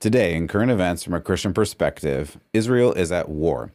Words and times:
Today, 0.00 0.36
in 0.36 0.46
current 0.46 0.70
events 0.70 1.02
from 1.02 1.14
a 1.14 1.20
Christian 1.20 1.52
perspective, 1.52 2.38
Israel 2.52 2.92
is 2.92 3.10
at 3.10 3.28
war. 3.28 3.72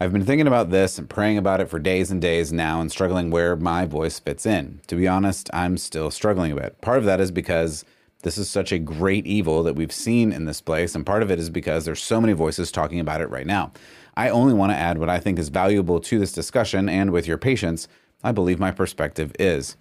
I've 0.00 0.10
been 0.10 0.24
thinking 0.24 0.46
about 0.46 0.70
this 0.70 0.98
and 0.98 1.06
praying 1.06 1.36
about 1.36 1.60
it 1.60 1.68
for 1.68 1.78
days 1.78 2.10
and 2.10 2.18
days 2.18 2.50
now 2.50 2.80
and 2.80 2.90
struggling 2.90 3.30
where 3.30 3.54
my 3.56 3.84
voice 3.84 4.18
fits 4.18 4.46
in. 4.46 4.80
To 4.86 4.96
be 4.96 5.06
honest, 5.06 5.50
I'm 5.52 5.76
still 5.76 6.10
struggling 6.10 6.50
a 6.50 6.54
bit. 6.54 6.80
Part 6.80 6.96
of 6.96 7.04
that 7.04 7.20
is 7.20 7.30
because 7.30 7.84
this 8.22 8.38
is 8.38 8.48
such 8.48 8.72
a 8.72 8.78
great 8.78 9.26
evil 9.26 9.62
that 9.64 9.76
we've 9.76 9.92
seen 9.92 10.32
in 10.32 10.46
this 10.46 10.62
place, 10.62 10.94
and 10.94 11.04
part 11.04 11.22
of 11.22 11.30
it 11.30 11.38
is 11.38 11.50
because 11.50 11.84
there's 11.84 12.02
so 12.02 12.22
many 12.22 12.32
voices 12.32 12.72
talking 12.72 12.98
about 12.98 13.20
it 13.20 13.28
right 13.28 13.46
now. 13.46 13.70
I 14.16 14.30
only 14.30 14.54
want 14.54 14.72
to 14.72 14.78
add 14.78 14.96
what 14.96 15.10
I 15.10 15.20
think 15.20 15.38
is 15.38 15.50
valuable 15.50 16.00
to 16.00 16.18
this 16.18 16.32
discussion, 16.32 16.88
and 16.88 17.10
with 17.10 17.26
your 17.26 17.36
patience, 17.36 17.86
I 18.24 18.32
believe 18.32 18.58
my 18.58 18.70
perspective 18.70 19.32
is. 19.38 19.76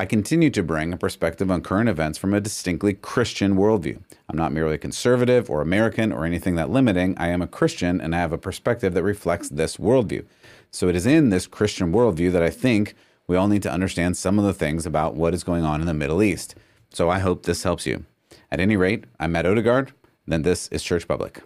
I 0.00 0.06
continue 0.06 0.48
to 0.48 0.62
bring 0.62 0.94
a 0.94 0.96
perspective 0.96 1.50
on 1.50 1.60
current 1.60 1.90
events 1.90 2.16
from 2.16 2.32
a 2.32 2.40
distinctly 2.40 2.94
Christian 2.94 3.54
worldview. 3.54 4.00
I'm 4.30 4.38
not 4.38 4.50
merely 4.50 4.78
conservative 4.78 5.50
or 5.50 5.60
American 5.60 6.10
or 6.10 6.24
anything 6.24 6.54
that 6.54 6.70
limiting. 6.70 7.14
I 7.18 7.28
am 7.28 7.42
a 7.42 7.46
Christian 7.46 8.00
and 8.00 8.16
I 8.16 8.18
have 8.20 8.32
a 8.32 8.38
perspective 8.38 8.94
that 8.94 9.02
reflects 9.02 9.50
this 9.50 9.76
worldview. 9.76 10.24
So 10.70 10.88
it 10.88 10.96
is 10.96 11.04
in 11.04 11.28
this 11.28 11.46
Christian 11.46 11.92
worldview 11.92 12.32
that 12.32 12.42
I 12.42 12.48
think 12.48 12.94
we 13.26 13.36
all 13.36 13.46
need 13.46 13.62
to 13.64 13.70
understand 13.70 14.16
some 14.16 14.38
of 14.38 14.46
the 14.46 14.54
things 14.54 14.86
about 14.86 15.16
what 15.16 15.34
is 15.34 15.44
going 15.44 15.64
on 15.64 15.82
in 15.82 15.86
the 15.86 15.92
Middle 15.92 16.22
East. 16.22 16.54
So 16.88 17.10
I 17.10 17.18
hope 17.18 17.42
this 17.42 17.64
helps 17.64 17.86
you. 17.86 18.06
At 18.50 18.58
any 18.58 18.78
rate, 18.78 19.04
I'm 19.18 19.32
Matt 19.32 19.44
Odegaard, 19.44 19.92
then 20.26 20.40
this 20.40 20.68
is 20.68 20.82
Church 20.82 21.06
Public. 21.06 21.42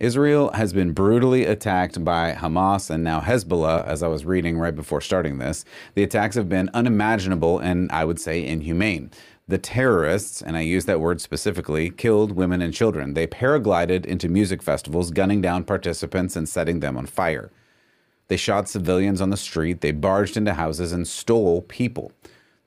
Israel 0.00 0.52
has 0.52 0.72
been 0.72 0.92
brutally 0.92 1.44
attacked 1.44 2.04
by 2.04 2.32
Hamas 2.32 2.88
and 2.88 3.02
now 3.02 3.20
Hezbollah, 3.20 3.84
as 3.84 4.00
I 4.00 4.06
was 4.06 4.24
reading 4.24 4.56
right 4.56 4.74
before 4.74 5.00
starting 5.00 5.38
this. 5.38 5.64
The 5.94 6.04
attacks 6.04 6.36
have 6.36 6.48
been 6.48 6.70
unimaginable 6.72 7.58
and 7.58 7.90
I 7.90 8.04
would 8.04 8.20
say 8.20 8.46
inhumane. 8.46 9.10
The 9.48 9.58
terrorists, 9.58 10.40
and 10.40 10.56
I 10.56 10.60
use 10.60 10.84
that 10.84 11.00
word 11.00 11.20
specifically, 11.20 11.90
killed 11.90 12.32
women 12.32 12.62
and 12.62 12.72
children. 12.72 13.14
They 13.14 13.26
paraglided 13.26 14.06
into 14.06 14.28
music 14.28 14.62
festivals, 14.62 15.10
gunning 15.10 15.40
down 15.40 15.64
participants 15.64 16.36
and 16.36 16.48
setting 16.48 16.78
them 16.78 16.96
on 16.96 17.06
fire. 17.06 17.50
They 18.28 18.36
shot 18.36 18.68
civilians 18.68 19.20
on 19.20 19.30
the 19.30 19.36
street, 19.36 19.80
they 19.80 19.90
barged 19.90 20.36
into 20.36 20.54
houses 20.54 20.92
and 20.92 21.08
stole 21.08 21.62
people. 21.62 22.12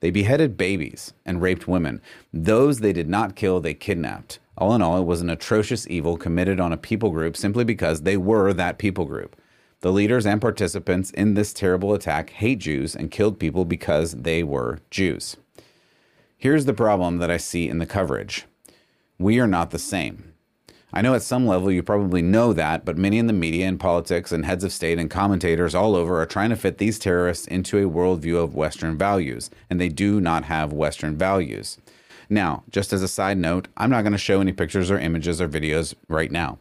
They 0.02 0.10
beheaded 0.10 0.56
babies 0.56 1.12
and 1.24 1.40
raped 1.40 1.68
women. 1.68 2.02
Those 2.32 2.80
they 2.80 2.92
did 2.92 3.08
not 3.08 3.36
kill, 3.36 3.60
they 3.60 3.72
kidnapped. 3.72 4.40
All 4.58 4.74
in 4.74 4.82
all, 4.82 4.98
it 4.98 5.06
was 5.06 5.20
an 5.20 5.30
atrocious 5.30 5.86
evil 5.88 6.16
committed 6.16 6.58
on 6.58 6.72
a 6.72 6.76
people 6.76 7.10
group 7.10 7.36
simply 7.36 7.62
because 7.62 8.02
they 8.02 8.16
were 8.16 8.52
that 8.52 8.78
people 8.78 9.04
group. 9.04 9.36
The 9.78 9.92
leaders 9.92 10.26
and 10.26 10.40
participants 10.40 11.12
in 11.12 11.34
this 11.34 11.52
terrible 11.52 11.94
attack 11.94 12.30
hate 12.30 12.58
Jews 12.58 12.96
and 12.96 13.12
killed 13.12 13.38
people 13.38 13.64
because 13.64 14.10
they 14.10 14.42
were 14.42 14.80
Jews. 14.90 15.36
Here's 16.36 16.64
the 16.64 16.74
problem 16.74 17.18
that 17.18 17.30
I 17.30 17.36
see 17.36 17.68
in 17.68 17.78
the 17.78 17.86
coverage 17.86 18.46
we 19.20 19.38
are 19.38 19.46
not 19.46 19.70
the 19.70 19.78
same. 19.78 20.31
I 20.94 21.00
know 21.00 21.14
at 21.14 21.22
some 21.22 21.46
level 21.46 21.72
you 21.72 21.82
probably 21.82 22.20
know 22.20 22.52
that, 22.52 22.84
but 22.84 22.98
many 22.98 23.16
in 23.16 23.26
the 23.26 23.32
media 23.32 23.66
and 23.66 23.80
politics 23.80 24.30
and 24.30 24.44
heads 24.44 24.62
of 24.62 24.72
state 24.72 24.98
and 24.98 25.10
commentators 25.10 25.74
all 25.74 25.96
over 25.96 26.20
are 26.20 26.26
trying 26.26 26.50
to 26.50 26.56
fit 26.56 26.76
these 26.76 26.98
terrorists 26.98 27.46
into 27.46 27.78
a 27.78 27.90
worldview 27.90 28.42
of 28.42 28.54
Western 28.54 28.98
values, 28.98 29.48
and 29.70 29.80
they 29.80 29.88
do 29.88 30.20
not 30.20 30.44
have 30.44 30.70
Western 30.70 31.16
values. 31.16 31.78
Now, 32.28 32.62
just 32.70 32.92
as 32.92 33.02
a 33.02 33.08
side 33.08 33.38
note, 33.38 33.68
I'm 33.78 33.88
not 33.88 34.02
going 34.02 34.12
to 34.12 34.18
show 34.18 34.42
any 34.42 34.52
pictures 34.52 34.90
or 34.90 34.98
images 34.98 35.40
or 35.40 35.48
videos 35.48 35.94
right 36.08 36.30
now. 36.30 36.58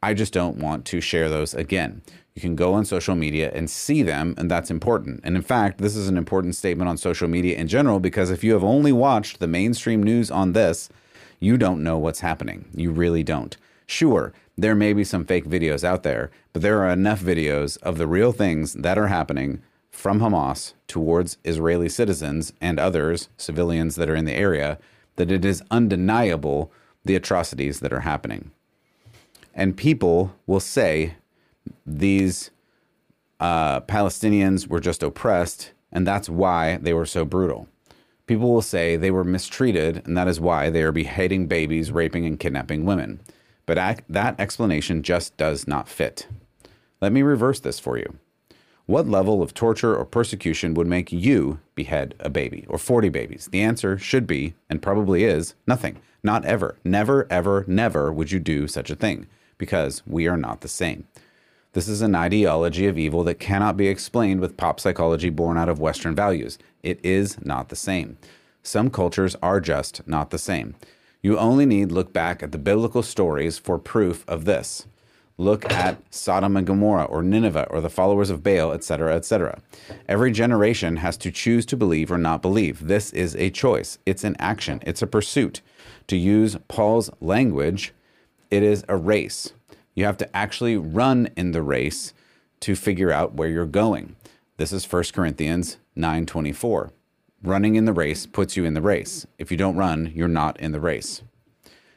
I 0.00 0.14
just 0.14 0.32
don't 0.32 0.58
want 0.58 0.84
to 0.86 1.00
share 1.00 1.28
those 1.28 1.52
again. 1.52 2.02
You 2.34 2.40
can 2.40 2.54
go 2.54 2.74
on 2.74 2.84
social 2.84 3.16
media 3.16 3.50
and 3.52 3.68
see 3.68 4.02
them, 4.02 4.34
and 4.38 4.48
that's 4.48 4.70
important. 4.70 5.20
And 5.24 5.34
in 5.34 5.42
fact, 5.42 5.78
this 5.78 5.96
is 5.96 6.08
an 6.08 6.16
important 6.16 6.54
statement 6.54 6.88
on 6.88 6.98
social 6.98 7.26
media 7.26 7.56
in 7.56 7.66
general 7.66 7.98
because 7.98 8.30
if 8.30 8.44
you 8.44 8.52
have 8.52 8.64
only 8.64 8.92
watched 8.92 9.40
the 9.40 9.48
mainstream 9.48 10.04
news 10.04 10.30
on 10.30 10.52
this, 10.52 10.88
you 11.40 11.56
don't 11.56 11.82
know 11.82 11.98
what's 11.98 12.20
happening. 12.20 12.68
You 12.74 12.92
really 12.92 13.24
don't. 13.24 13.56
Sure, 13.92 14.32
there 14.56 14.74
may 14.74 14.94
be 14.94 15.04
some 15.04 15.26
fake 15.26 15.44
videos 15.44 15.84
out 15.84 16.02
there, 16.02 16.30
but 16.54 16.62
there 16.62 16.80
are 16.80 16.88
enough 16.88 17.20
videos 17.20 17.76
of 17.82 17.98
the 17.98 18.06
real 18.06 18.32
things 18.32 18.72
that 18.72 18.96
are 18.96 19.08
happening 19.08 19.60
from 19.90 20.18
Hamas 20.18 20.72
towards 20.88 21.36
Israeli 21.44 21.90
citizens 21.90 22.54
and 22.58 22.80
others, 22.80 23.28
civilians 23.36 23.96
that 23.96 24.08
are 24.08 24.16
in 24.16 24.24
the 24.24 24.32
area, 24.32 24.78
that 25.16 25.30
it 25.30 25.44
is 25.44 25.62
undeniable 25.70 26.72
the 27.04 27.14
atrocities 27.14 27.80
that 27.80 27.92
are 27.92 28.00
happening. 28.00 28.50
And 29.54 29.76
people 29.76 30.34
will 30.46 30.58
say 30.58 31.16
these 31.84 32.50
uh, 33.40 33.82
Palestinians 33.82 34.68
were 34.68 34.80
just 34.80 35.02
oppressed, 35.02 35.72
and 35.92 36.06
that's 36.06 36.30
why 36.30 36.78
they 36.78 36.94
were 36.94 37.04
so 37.04 37.26
brutal. 37.26 37.68
People 38.26 38.54
will 38.54 38.62
say 38.62 38.96
they 38.96 39.10
were 39.10 39.22
mistreated, 39.22 40.00
and 40.06 40.16
that 40.16 40.28
is 40.28 40.40
why 40.40 40.70
they 40.70 40.82
are 40.82 40.92
beheading 40.92 41.46
babies, 41.46 41.92
raping, 41.92 42.24
and 42.24 42.40
kidnapping 42.40 42.86
women. 42.86 43.20
But 43.66 43.78
ac- 43.78 44.00
that 44.08 44.38
explanation 44.38 45.02
just 45.02 45.36
does 45.36 45.66
not 45.66 45.88
fit. 45.88 46.26
Let 47.00 47.12
me 47.12 47.22
reverse 47.22 47.60
this 47.60 47.78
for 47.78 47.98
you. 47.98 48.18
What 48.86 49.08
level 49.08 49.42
of 49.42 49.54
torture 49.54 49.96
or 49.96 50.04
persecution 50.04 50.74
would 50.74 50.86
make 50.86 51.12
you 51.12 51.60
behead 51.74 52.14
a 52.20 52.28
baby 52.28 52.66
or 52.68 52.78
40 52.78 53.08
babies? 53.08 53.48
The 53.50 53.62
answer 53.62 53.96
should 53.96 54.26
be, 54.26 54.54
and 54.68 54.82
probably 54.82 55.24
is, 55.24 55.54
nothing. 55.66 55.98
Not 56.22 56.44
ever. 56.44 56.76
Never, 56.84 57.26
ever, 57.30 57.64
never 57.66 58.12
would 58.12 58.30
you 58.30 58.38
do 58.38 58.68
such 58.68 58.90
a 58.90 58.96
thing 58.96 59.26
because 59.58 60.02
we 60.06 60.26
are 60.26 60.36
not 60.36 60.60
the 60.60 60.68
same. 60.68 61.06
This 61.72 61.88
is 61.88 62.02
an 62.02 62.14
ideology 62.14 62.86
of 62.86 62.98
evil 62.98 63.24
that 63.24 63.40
cannot 63.40 63.76
be 63.76 63.88
explained 63.88 64.40
with 64.40 64.56
pop 64.56 64.78
psychology 64.78 65.30
born 65.30 65.56
out 65.56 65.68
of 65.68 65.80
Western 65.80 66.14
values. 66.14 66.58
It 66.82 67.00
is 67.02 67.42
not 67.44 67.70
the 67.70 67.76
same. 67.76 68.18
Some 68.62 68.90
cultures 68.90 69.36
are 69.42 69.60
just 69.60 70.06
not 70.06 70.30
the 70.30 70.38
same. 70.38 70.74
You 71.22 71.38
only 71.38 71.66
need 71.66 71.92
look 71.92 72.12
back 72.12 72.42
at 72.42 72.50
the 72.50 72.58
biblical 72.58 73.02
stories 73.04 73.56
for 73.56 73.78
proof 73.78 74.24
of 74.26 74.44
this. 74.44 74.88
Look 75.38 75.70
at 75.70 76.02
Sodom 76.12 76.56
and 76.56 76.66
Gomorrah 76.66 77.04
or 77.04 77.22
Nineveh 77.22 77.68
or 77.70 77.80
the 77.80 77.88
followers 77.88 78.28
of 78.28 78.42
Baal, 78.42 78.72
etc., 78.72 79.14
etc. 79.14 79.60
Every 80.08 80.32
generation 80.32 80.96
has 80.96 81.16
to 81.18 81.30
choose 81.30 81.64
to 81.66 81.76
believe 81.76 82.10
or 82.10 82.18
not 82.18 82.42
believe. 82.42 82.88
This 82.88 83.12
is 83.12 83.36
a 83.36 83.50
choice, 83.50 83.98
it's 84.04 84.24
an 84.24 84.36
action, 84.40 84.80
it's 84.84 85.00
a 85.00 85.06
pursuit. 85.06 85.60
To 86.08 86.16
use 86.16 86.56
Paul's 86.66 87.08
language, 87.20 87.94
it 88.50 88.64
is 88.64 88.84
a 88.88 88.96
race. 88.96 89.52
You 89.94 90.04
have 90.06 90.16
to 90.18 90.36
actually 90.36 90.76
run 90.76 91.28
in 91.36 91.52
the 91.52 91.62
race 91.62 92.14
to 92.60 92.74
figure 92.74 93.12
out 93.12 93.34
where 93.34 93.48
you're 93.48 93.64
going. 93.64 94.16
This 94.56 94.72
is 94.72 94.84
1 94.84 95.12
Corinthians 95.12 95.78
9:24. 95.96 96.90
Running 97.44 97.74
in 97.74 97.86
the 97.86 97.92
race 97.92 98.24
puts 98.24 98.56
you 98.56 98.64
in 98.64 98.74
the 98.74 98.80
race. 98.80 99.26
If 99.36 99.50
you 99.50 99.56
don't 99.56 99.74
run, 99.74 100.12
you're 100.14 100.28
not 100.28 100.60
in 100.60 100.70
the 100.70 100.80
race. 100.80 101.22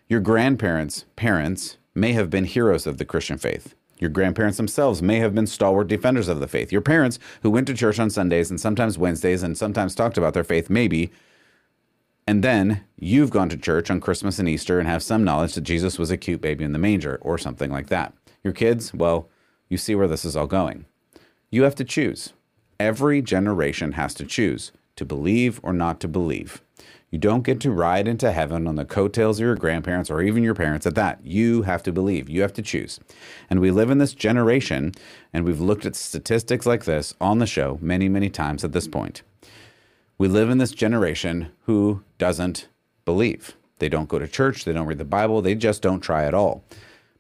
Your 0.10 0.20
grandparents, 0.20 1.06
parents, 1.16 1.78
may 1.94 2.14
have 2.14 2.32
been 2.32 2.46
heroes 2.46 2.88
of 2.88 2.98
the 2.98 3.06
Christian 3.06 3.38
faith. 3.38 3.76
Your 4.00 4.10
grandparents 4.10 4.58
themselves 4.58 5.04
may 5.04 5.20
have 5.20 5.36
been 5.36 5.46
stalwart 5.46 5.88
defenders 5.88 6.28
of 6.28 6.40
the 6.40 6.48
faith. 6.48 6.72
Your 6.72 6.82
parents, 6.82 7.20
who 7.44 7.52
went 7.52 7.68
to 7.68 7.76
church 7.76 8.00
on 8.00 8.10
Sundays 8.10 8.50
and 8.50 8.60
sometimes 8.60 8.98
Wednesdays 8.98 9.44
and 9.44 9.56
sometimes 9.56 9.94
talked 9.94 10.18
about 10.18 10.34
their 10.34 10.44
faith, 10.44 10.68
maybe. 10.68 11.12
And 12.26 12.44
then 12.44 12.84
you've 12.98 13.30
gone 13.30 13.50
to 13.50 13.58
church 13.58 13.92
on 13.92 14.02
Christmas 14.02 14.40
and 14.40 14.50
Easter 14.50 14.80
and 14.80 14.88
have 14.88 15.04
some 15.04 15.24
knowledge 15.24 15.54
that 15.54 15.62
Jesus 15.62 16.00
was 16.00 16.10
a 16.10 16.18
cute 16.18 16.42
baby 16.42 16.66
in 16.66 16.74
the 16.74 16.80
manger 16.80 17.20
or 17.22 17.38
something 17.38 17.72
like 17.72 17.88
that. 17.88 18.14
Your 18.44 18.54
kids, 18.54 18.96
well, 18.96 19.30
you 19.70 19.78
see 19.78 19.94
where 19.94 20.08
this 20.08 20.26
is 20.26 20.36
all 20.36 20.48
going. 20.48 20.86
You 21.52 21.64
have 21.64 21.76
to 21.76 21.84
choose. 21.84 22.34
Every 22.80 23.22
generation 23.22 23.92
has 23.92 24.16
to 24.16 24.26
choose 24.26 24.72
to 24.96 25.06
believe 25.06 25.60
or 25.64 25.74
not 25.74 26.00
to 26.02 26.08
believe. 26.08 26.62
You 27.12 27.20
don't 27.20 27.44
get 27.44 27.62
to 27.62 27.72
ride 27.72 28.08
into 28.08 28.32
heaven 28.32 28.68
on 28.68 28.76
the 28.76 28.84
coattails 28.84 29.40
of 29.40 29.46
your 29.46 29.56
grandparents 29.56 30.10
or 30.10 30.22
even 30.22 30.44
your 30.44 30.54
parents 30.54 30.86
at 30.86 30.96
that. 30.96 31.26
You 31.26 31.62
have 31.62 31.82
to 31.84 31.94
believe. 31.94 32.30
You 32.30 32.42
have 32.42 32.54
to 32.54 32.62
choose. 32.62 33.00
And 33.50 33.62
we 33.62 33.72
live 33.72 33.90
in 33.90 34.00
this 34.00 34.14
generation, 34.14 34.92
and 35.32 35.46
we've 35.46 35.62
looked 35.62 35.86
at 35.86 35.96
statistics 35.96 36.66
like 36.66 36.84
this 36.84 37.14
on 37.22 37.40
the 37.40 37.48
show 37.48 37.80
many, 37.82 38.10
many 38.10 38.30
times 38.30 38.64
at 38.64 38.74
this 38.74 38.88
point. 38.88 39.22
We 40.18 40.28
live 40.28 40.50
in 40.50 40.58
this 40.58 40.72
generation 40.72 41.52
who 41.62 42.04
doesn't 42.18 42.68
believe. 43.06 43.56
They 43.80 43.90
don't 43.90 44.10
go 44.10 44.20
to 44.20 44.28
church, 44.28 44.66
they 44.66 44.74
don't 44.74 44.88
read 44.88 44.98
the 44.98 45.06
Bible, 45.06 45.42
they 45.42 45.56
just 45.56 45.82
don't 45.82 46.02
try 46.02 46.26
at 46.26 46.34
all. 46.34 46.64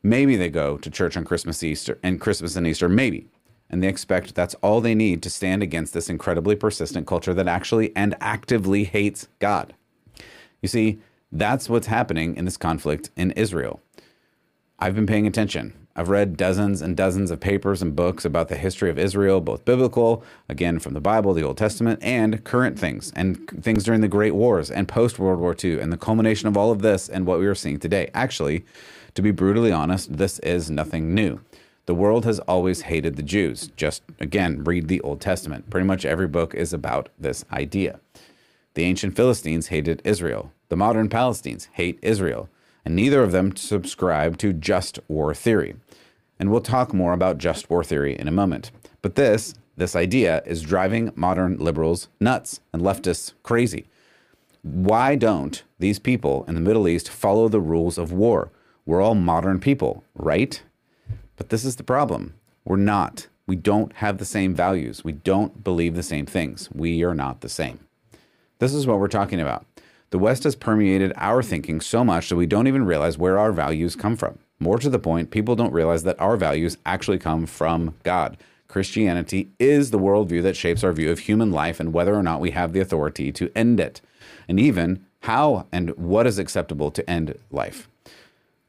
Maybe 0.01 0.35
they 0.35 0.49
go 0.49 0.77
to 0.77 0.89
church 0.89 1.15
on 1.15 1.25
Christmas, 1.25 1.63
Easter, 1.63 1.99
and 2.03 2.19
Christmas 2.21 2.55
and 2.55 2.65
Easter, 2.67 2.89
maybe 2.89 3.27
and 3.69 3.81
they 3.81 3.87
expect 3.87 4.35
that's 4.35 4.55
all 4.55 4.81
they 4.81 4.95
need 4.95 5.23
to 5.23 5.29
stand 5.29 5.63
against 5.63 5.93
this 5.93 6.09
incredibly 6.09 6.55
persistent 6.55 7.07
culture 7.07 7.33
that 7.33 7.47
actually 7.47 7.95
and 7.95 8.15
actively 8.21 8.83
hates 8.83 9.27
God. 9.39 9.73
You 10.61 10.67
see, 10.67 10.99
that's 11.31 11.69
what's 11.69 11.87
happening 11.87 12.35
in 12.35 12.45
this 12.45 12.57
conflict 12.57 13.09
in 13.15 13.31
Israel. 13.31 13.81
I've 14.79 14.95
been 14.95 15.07
paying 15.07 15.27
attention. 15.27 15.73
I've 15.97 16.09
read 16.09 16.35
dozens 16.35 16.81
and 16.81 16.97
dozens 16.97 17.31
of 17.31 17.39
papers 17.39 17.81
and 17.81 17.95
books 17.95 18.25
about 18.25 18.49
the 18.49 18.57
history 18.57 18.89
of 18.89 18.99
Israel, 18.99 19.39
both 19.39 19.63
biblical, 19.63 20.23
again 20.49 20.79
from 20.79 20.93
the 20.93 20.99
Bible, 20.99 21.33
the 21.33 21.43
Old 21.43 21.57
Testament, 21.57 21.99
and 22.03 22.43
current 22.43 22.77
things, 22.77 23.13
and 23.15 23.49
things 23.63 23.85
during 23.85 24.01
the 24.01 24.09
Great 24.09 24.35
Wars 24.35 24.69
and 24.69 24.89
post 24.89 25.19
World 25.19 25.39
War 25.39 25.55
II, 25.61 25.79
and 25.79 25.93
the 25.93 25.97
culmination 25.97 26.49
of 26.49 26.57
all 26.57 26.71
of 26.71 26.81
this 26.81 27.07
and 27.07 27.25
what 27.25 27.39
we 27.39 27.47
are 27.47 27.55
seeing 27.55 27.79
today. 27.79 28.09
Actually, 28.13 28.65
to 29.13 29.21
be 29.21 29.31
brutally 29.31 29.71
honest, 29.71 30.17
this 30.17 30.39
is 30.39 30.69
nothing 30.69 31.15
new. 31.15 31.39
The 31.85 31.95
world 31.95 32.25
has 32.25 32.39
always 32.39 32.81
hated 32.81 33.15
the 33.15 33.23
Jews. 33.23 33.71
Just 33.75 34.01
again, 34.19 34.63
read 34.63 34.87
the 34.87 35.01
Old 35.01 35.21
Testament. 35.21 35.69
Pretty 35.69 35.85
much 35.85 36.05
every 36.05 36.27
book 36.27 36.55
is 36.55 36.73
about 36.73 37.09
this 37.19 37.45
idea. 37.51 37.99
The 38.73 38.83
ancient 38.83 39.15
Philistines 39.15 39.67
hated 39.67 40.01
Israel. 40.03 40.51
The 40.69 40.75
modern 40.75 41.09
Palestinians 41.09 41.67
hate 41.73 41.99
Israel. 42.01 42.49
And 42.83 42.95
neither 42.95 43.21
of 43.21 43.31
them 43.31 43.55
subscribe 43.55 44.37
to 44.39 44.51
just 44.51 44.99
war 45.07 45.33
theory. 45.33 45.75
And 46.39 46.51
we'll 46.51 46.61
talk 46.61 46.93
more 46.93 47.13
about 47.13 47.37
just 47.37 47.69
war 47.69 47.83
theory 47.83 48.17
in 48.17 48.27
a 48.27 48.31
moment. 48.31 48.71
But 49.01 49.15
this, 49.15 49.53
this 49.77 49.95
idea 49.95 50.41
is 50.45 50.61
driving 50.61 51.11
modern 51.15 51.57
liberals 51.57 52.07
nuts 52.19 52.61
and 52.73 52.81
leftists 52.81 53.33
crazy. 53.43 53.87
Why 54.63 55.15
don't 55.15 55.63
these 55.77 55.99
people 55.99 56.45
in 56.47 56.55
the 56.55 56.61
Middle 56.61 56.87
East 56.87 57.09
follow 57.09 57.47
the 57.47 57.61
rules 57.61 57.99
of 57.99 58.11
war? 58.11 58.51
We're 58.85 59.01
all 59.01 59.15
modern 59.15 59.59
people, 59.59 60.03
right? 60.15 60.61
But 61.35 61.49
this 61.49 61.65
is 61.65 61.75
the 61.75 61.83
problem. 61.83 62.35
We're 62.63 62.77
not. 62.77 63.27
We 63.47 63.55
don't 63.55 63.93
have 63.93 64.17
the 64.17 64.25
same 64.25 64.55
values. 64.55 65.03
We 65.03 65.11
don't 65.11 65.63
believe 65.63 65.95
the 65.95 66.03
same 66.03 66.25
things. 66.25 66.69
We 66.73 67.03
are 67.03 67.13
not 67.13 67.41
the 67.41 67.49
same. 67.49 67.79
This 68.59 68.73
is 68.73 68.87
what 68.87 68.99
we're 68.99 69.07
talking 69.07 69.39
about. 69.39 69.65
The 70.09 70.19
West 70.19 70.43
has 70.45 70.55
permeated 70.55 71.13
our 71.17 71.43
thinking 71.43 71.81
so 71.81 72.03
much 72.03 72.29
that 72.29 72.37
we 72.37 72.45
don't 72.45 72.67
even 72.67 72.85
realize 72.85 73.17
where 73.17 73.37
our 73.37 73.51
values 73.51 73.95
come 73.95 74.15
from. 74.15 74.39
More 74.59 74.79
to 74.79 74.89
the 74.89 74.99
point, 74.99 75.31
people 75.31 75.55
don't 75.55 75.73
realize 75.73 76.03
that 76.03 76.19
our 76.19 76.37
values 76.37 76.77
actually 76.85 77.17
come 77.17 77.45
from 77.45 77.95
God. 78.03 78.37
Christianity 78.67 79.49
is 79.59 79.91
the 79.91 79.99
worldview 79.99 80.41
that 80.43 80.55
shapes 80.55 80.83
our 80.83 80.93
view 80.93 81.11
of 81.11 81.19
human 81.19 81.51
life 81.51 81.79
and 81.79 81.93
whether 81.93 82.15
or 82.15 82.23
not 82.23 82.39
we 82.39 82.51
have 82.51 82.73
the 82.73 82.79
authority 82.79 83.31
to 83.33 83.51
end 83.55 83.79
it, 83.79 84.01
and 84.47 84.59
even 84.59 85.05
how 85.21 85.67
and 85.71 85.89
what 85.97 86.25
is 86.25 86.39
acceptable 86.39 86.91
to 86.91 87.07
end 87.09 87.37
life. 87.51 87.89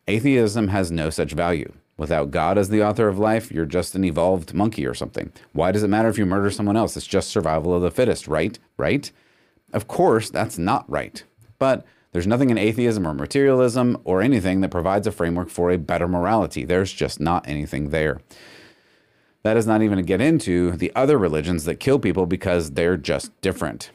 Atheism 0.09 0.69
has 0.69 0.91
no 0.91 1.11
such 1.11 1.33
value. 1.33 1.73
Without 1.97 2.31
God 2.31 2.59
as 2.59 2.69
the 2.69 2.83
author 2.83 3.09
of 3.09 3.19
life, 3.19 3.51
you're 3.51 3.65
just 3.65 3.95
an 3.95 4.05
evolved 4.05 4.53
monkey 4.53 4.87
or 4.87 4.95
something. 4.95 5.33
Why 5.53 5.73
does 5.73 5.83
it 5.83 5.89
matter 5.89 6.09
if 6.09 6.19
you 6.19 6.27
murder 6.27 6.51
someone 6.51 6.77
else? 6.77 6.97
It's 6.97 7.07
just 7.07 7.31
survival 7.31 7.75
of 7.75 7.83
the 7.83 7.91
fittest, 7.91 8.29
right? 8.29 8.59
Right? 8.77 9.11
Of 9.73 9.89
course, 9.89 10.29
that's 10.29 10.59
not 10.59 10.89
right. 10.91 11.25
But 11.59 11.87
there's 12.13 12.27
nothing 12.27 12.51
in 12.51 12.59
atheism 12.59 13.07
or 13.07 13.15
materialism 13.15 13.99
or 14.05 14.21
anything 14.21 14.61
that 14.61 14.71
provides 14.71 15.07
a 15.07 15.13
framework 15.13 15.49
for 15.49 15.71
a 15.71 15.79
better 15.79 16.07
morality. 16.07 16.65
There's 16.65 16.93
just 16.93 17.19
not 17.19 17.49
anything 17.49 17.91
there. 17.91 18.21
That 19.43 19.57
is 19.57 19.67
not 19.67 19.83
even 19.83 19.97
to 19.97 20.03
get 20.03 20.21
into 20.21 20.73
the 20.73 20.93
other 20.95 21.17
religions 21.19 21.65
that 21.65 21.77
kill 21.77 21.99
people 21.99 22.27
because 22.27 22.73
they're 22.73 22.97
just 22.97 23.39
different 23.41 23.91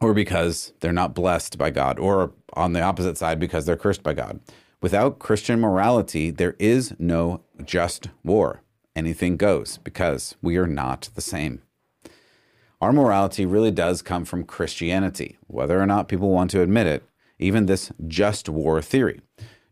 or 0.00 0.14
because 0.14 0.72
they're 0.80 0.92
not 0.92 1.14
blessed 1.14 1.58
by 1.58 1.70
God, 1.70 1.98
or 1.98 2.32
on 2.54 2.72
the 2.72 2.80
opposite 2.80 3.18
side, 3.18 3.38
because 3.38 3.66
they're 3.66 3.76
cursed 3.76 4.02
by 4.02 4.14
God. 4.14 4.40
Without 4.82 5.18
Christian 5.18 5.60
morality, 5.60 6.30
there 6.30 6.56
is 6.58 6.94
no 6.98 7.42
just 7.62 8.08
war. 8.24 8.62
Anything 8.96 9.36
goes 9.36 9.78
because 9.84 10.36
we 10.40 10.56
are 10.56 10.66
not 10.66 11.10
the 11.14 11.20
same. 11.20 11.60
Our 12.80 12.92
morality 12.92 13.44
really 13.44 13.70
does 13.70 14.00
come 14.00 14.24
from 14.24 14.44
Christianity, 14.44 15.36
whether 15.46 15.78
or 15.78 15.84
not 15.84 16.08
people 16.08 16.30
want 16.30 16.50
to 16.52 16.62
admit 16.62 16.86
it, 16.86 17.02
even 17.38 17.66
this 17.66 17.92
just 18.08 18.48
war 18.48 18.80
theory. 18.80 19.20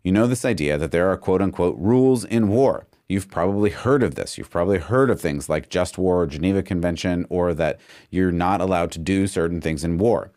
You 0.05 0.13
know, 0.13 0.27
this 0.27 0.45
idea 0.45 0.77
that 0.77 0.91
there 0.91 1.11
are 1.11 1.17
quote 1.17 1.41
unquote 1.41 1.77
rules 1.79 2.25
in 2.25 2.49
war. 2.49 2.87
You've 3.09 3.31
probably 3.31 3.71
heard 3.71 4.03
of 4.03 4.15
this. 4.15 4.37
You've 4.37 4.51
probably 4.51 4.79
heard 4.79 5.09
of 5.09 5.19
things 5.19 5.49
like 5.49 5.71
just 5.71 5.97
war, 5.97 6.27
Geneva 6.27 6.63
Convention, 6.63 7.25
or 7.31 7.55
that 7.55 7.81
you're 8.11 8.31
not 8.31 8.61
allowed 8.61 8.91
to 8.93 8.99
do 8.99 9.27
certain 9.27 9.63
things 9.63 9.85
in 9.85 9.97
war. 9.97 10.31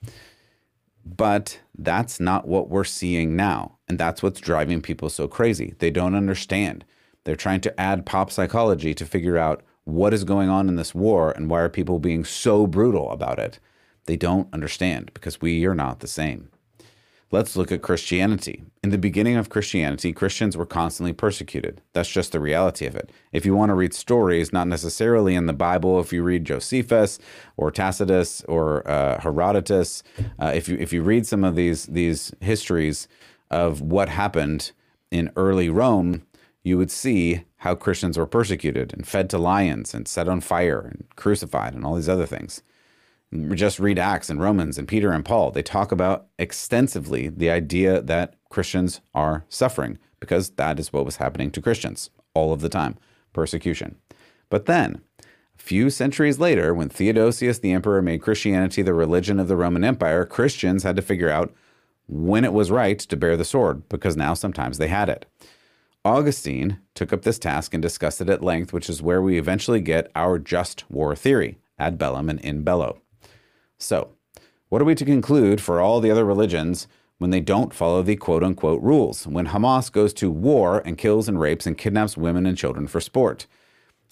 But 1.06 1.59
that's 1.83 2.19
not 2.19 2.48
what 2.48 2.69
we're 2.69 2.83
seeing 2.83 3.36
now. 3.36 3.78
And 3.88 4.00
that's 4.00 4.22
what's 4.22 4.39
driving 4.39 4.81
people 4.81 5.10
so 5.10 5.28
crazy. 5.28 5.74
They 5.80 5.92
don't 5.92 6.16
understand. 6.16 6.86
They're 7.24 7.36
trying 7.36 7.62
to 7.62 7.80
add 7.80 8.06
pop 8.06 8.31
psychology 8.31 8.94
to 8.94 9.06
figure 9.06 9.38
out 9.38 9.63
what 9.83 10.13
is 10.13 10.24
going 10.24 10.50
on 10.50 10.69
in 10.69 10.75
this 10.75 10.94
war 10.94 11.31
and 11.31 11.50
why 11.50 11.62
are 11.62 11.69
people 11.69 12.00
being 12.00 12.24
so 12.24 12.68
brutal 12.68 13.12
about 13.12 13.39
it. 13.39 13.60
They 14.06 14.16
don't 14.16 14.54
understand 14.54 15.12
because 15.13 15.42
we 15.42 15.66
are 15.66 15.75
not 15.75 16.00
the 16.00 16.07
same. 16.07 16.50
Let's 17.33 17.56
look 17.56 17.72
at 17.72 17.81
Christianity. 17.81 18.62
In 18.83 18.89
the 18.89 18.98
beginning 18.98 19.38
of 19.38 19.48
Christianity, 19.48 20.12
Christians 20.12 20.57
were 20.57 20.66
constantly 20.66 21.13
persecuted. 21.13 21.81
That's 21.94 22.10
just 22.10 22.33
the 22.33 22.42
reality 22.42 22.86
of 22.86 22.94
it. 22.94 23.10
If 23.31 23.45
you 23.45 23.56
want 23.56 23.69
to 23.69 23.74
read 23.74 23.94
stories, 23.94 24.51
not 24.51 24.68
necessarily 24.68 25.33
in 25.36 25.45
the 25.45 25.54
Bible, 25.54 26.01
if 26.01 26.12
you 26.12 26.24
read 26.24 26.44
Josephus 26.44 27.19
or 27.56 27.72
Tacitus 27.72 28.44
or 28.50 28.86
uh, 28.86 29.22
Herodotus, 29.22 30.04
uh, 30.39 30.51
if 30.54 30.68
you 30.68 30.75
if 30.78 30.92
you 30.92 31.04
read 31.04 31.25
some 31.25 31.45
of 31.45 31.56
these 31.56 31.86
these 31.86 32.33
histories 32.42 33.07
of 33.50 33.80
what 33.80 34.10
happened 34.10 34.74
in 35.10 35.31
early 35.38 35.69
Rome, 35.69 36.24
you 36.63 36.77
would 36.77 36.92
see 36.92 37.45
how 37.57 37.75
Christians 37.75 38.18
were 38.18 38.27
persecuted 38.27 38.94
and 38.94 39.07
fed 39.07 39.30
to 39.30 39.38
lions 39.38 39.94
and 39.94 40.06
set 40.06 40.27
on 40.27 40.42
fire 40.42 40.81
and 40.81 41.06
crucified 41.16 41.75
and 41.75 41.86
all 41.86 41.95
these 41.95 42.10
other 42.10 42.25
things 42.25 42.62
just 43.54 43.80
read 43.80 43.98
Acts 43.98 44.30
and 44.30 44.42
Romans 44.42 44.78
and 44.78 44.88
Peter 44.88 45.12
and 45.12 45.24
Paul. 45.24 45.51
They 45.51 45.63
talk 45.63 45.92
about 45.92 46.28
extensively 46.38 47.30
the 47.30 47.50
idea 47.50 48.01
that 48.01 48.36
Christians 48.50 49.01
are 49.13 49.45
suffering 49.48 49.98
because 50.19 50.51
that 50.51 50.80
is 50.80 50.92
what 50.92 51.06
was 51.06 51.18
happening 51.18 51.51
to 51.51 51.62
Christians 51.62 52.10
all 52.33 52.51
of 52.54 52.62
the 52.62 52.69
time 52.69 52.98
persecution. 53.33 53.95
But 54.50 54.66
then, 54.66 55.01
a 55.19 55.62
few 55.62 55.89
centuries 55.89 56.39
later, 56.39 56.74
when 56.74 56.89
Theodosius 56.89 57.60
the 57.60 57.72
emperor 57.72 58.01
made 58.01 58.22
Christianity 58.22 58.81
the 58.81 58.94
religion 58.94 59.39
of 59.39 59.48
the 59.48 59.56
Roman 59.56 59.84
Empire, 59.84 60.25
Christians 60.25 60.84
had 60.84 60.98
to 60.98 61.01
figure 61.01 61.30
out 61.30 61.54
when 62.07 62.44
it 62.44 62.51
was 62.51 62.69
right 62.69 63.00
to 63.00 63.16
bear 63.16 63.38
the 63.38 63.45
sword 63.45 63.88
because 63.88 64.18
now 64.18 64.34
sometimes 64.34 64.77
they 64.77 64.89
had 64.89 65.07
it. 65.07 65.25
Augustine 66.04 66.80
took 66.95 67.13
up 67.13 67.22
this 67.22 67.39
task 67.39 67.74
and 67.74 67.81
discussed 67.81 68.19
it 68.19 68.30
at 68.30 68.44
length, 68.44 68.74
which 68.74 68.89
is 68.89 69.01
where 69.01 69.22
we 69.22 69.38
eventually 69.38 69.80
get 69.80 70.12
our 70.16 70.38
just 70.38 70.89
war 70.92 71.16
theory 71.16 71.57
ad 71.80 71.98
bellum 71.98 72.30
and 72.30 72.39
in 72.42 72.63
bello. 72.63 73.01
So, 73.81 74.10
what 74.69 74.81
are 74.81 74.86
we 74.86 74.95
to 74.95 75.06
conclude 75.06 75.60
for 75.60 75.81
all 75.81 76.00
the 76.00 76.12
other 76.12 76.24
religions 76.24 76.88
when 77.18 77.31
they 77.31 77.42
don't 77.42 77.74
follow 77.74 78.01
the 78.04 78.16
quote 78.16 78.44
unquote 78.44 78.81
rules? 78.81 79.25
When 79.25 79.48
Hamas 79.48 79.92
goes 79.92 80.13
to 80.16 80.30
war 80.31 80.81
and 80.86 80.98
kills 80.98 81.28
and 81.28 81.39
rapes 81.39 81.66
and 81.66 81.78
kidnaps 81.78 82.16
women 82.16 82.45
and 82.45 82.57
children 82.57 82.88
for 82.88 83.01
sport? 83.01 83.48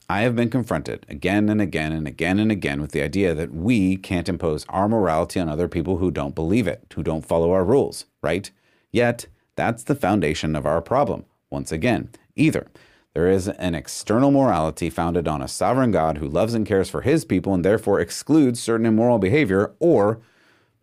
I 0.10 0.22
have 0.22 0.36
been 0.36 0.50
confronted 0.50 1.06
again 1.08 1.50
and 1.50 1.62
again 1.62 1.92
and 1.92 2.08
again 2.08 2.40
and 2.40 2.52
again 2.52 2.82
with 2.82 2.94
the 2.94 3.04
idea 3.04 3.36
that 3.36 3.54
we 3.54 3.96
can't 3.96 4.28
impose 4.28 4.66
our 4.70 4.90
morality 4.90 5.40
on 5.40 5.48
other 5.48 5.68
people 5.68 5.98
who 5.98 6.10
don't 6.10 6.34
believe 6.34 6.68
it, 6.68 6.92
who 6.96 7.04
don't 7.04 7.26
follow 7.26 7.52
our 7.52 7.64
rules, 7.64 8.06
right? 8.24 8.50
Yet, 8.92 9.28
that's 9.56 9.84
the 9.84 9.94
foundation 9.94 10.56
of 10.56 10.66
our 10.66 10.82
problem. 10.82 11.26
Once 11.52 11.72
again, 11.72 12.10
either 12.36 12.68
there 13.14 13.28
is 13.28 13.48
an 13.48 13.76
external 13.76 14.32
morality 14.32 14.90
founded 14.90 15.28
on 15.28 15.42
a 15.42 15.48
sovereign 15.48 15.92
God 15.92 16.20
who 16.20 16.28
loves 16.28 16.54
and 16.54 16.66
cares 16.66 16.90
for 16.90 17.02
his 17.02 17.26
people 17.26 17.54
and 17.54 17.66
therefore 17.66 18.00
excludes 18.00 18.60
certain 18.60 18.86
immoral 18.86 19.18
behavior, 19.18 19.74
or 19.80 20.22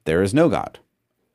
there 0.05 0.23
is 0.23 0.35
no 0.35 0.49
God, 0.49 0.79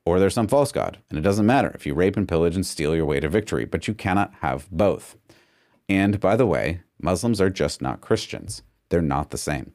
or 0.06 0.20
there's 0.20 0.34
some 0.34 0.48
false 0.48 0.72
God. 0.72 0.98
And 1.10 1.18
it 1.18 1.22
doesn't 1.22 1.46
matter 1.46 1.72
if 1.74 1.86
you 1.86 1.94
rape 1.94 2.18
and 2.18 2.27
pillage 2.27 2.56
and 2.56 2.66
steal 2.66 2.96
your 2.96 3.06
way 3.06 3.20
to 3.20 3.30
victory, 3.30 3.66
but 3.66 3.88
you 3.88 3.94
cannot 3.94 4.34
have 4.42 4.70
both. 4.70 5.16
And 5.88 6.20
by 6.20 6.36
the 6.36 6.46
way, 6.46 6.82
Muslims 7.01 7.39
are 7.39 7.50
just 7.50 7.82
not 7.82 8.01
Christians. 8.01 8.62
They're 8.89 9.01
not 9.01 9.30
the 9.30 9.38
same. 9.38 9.74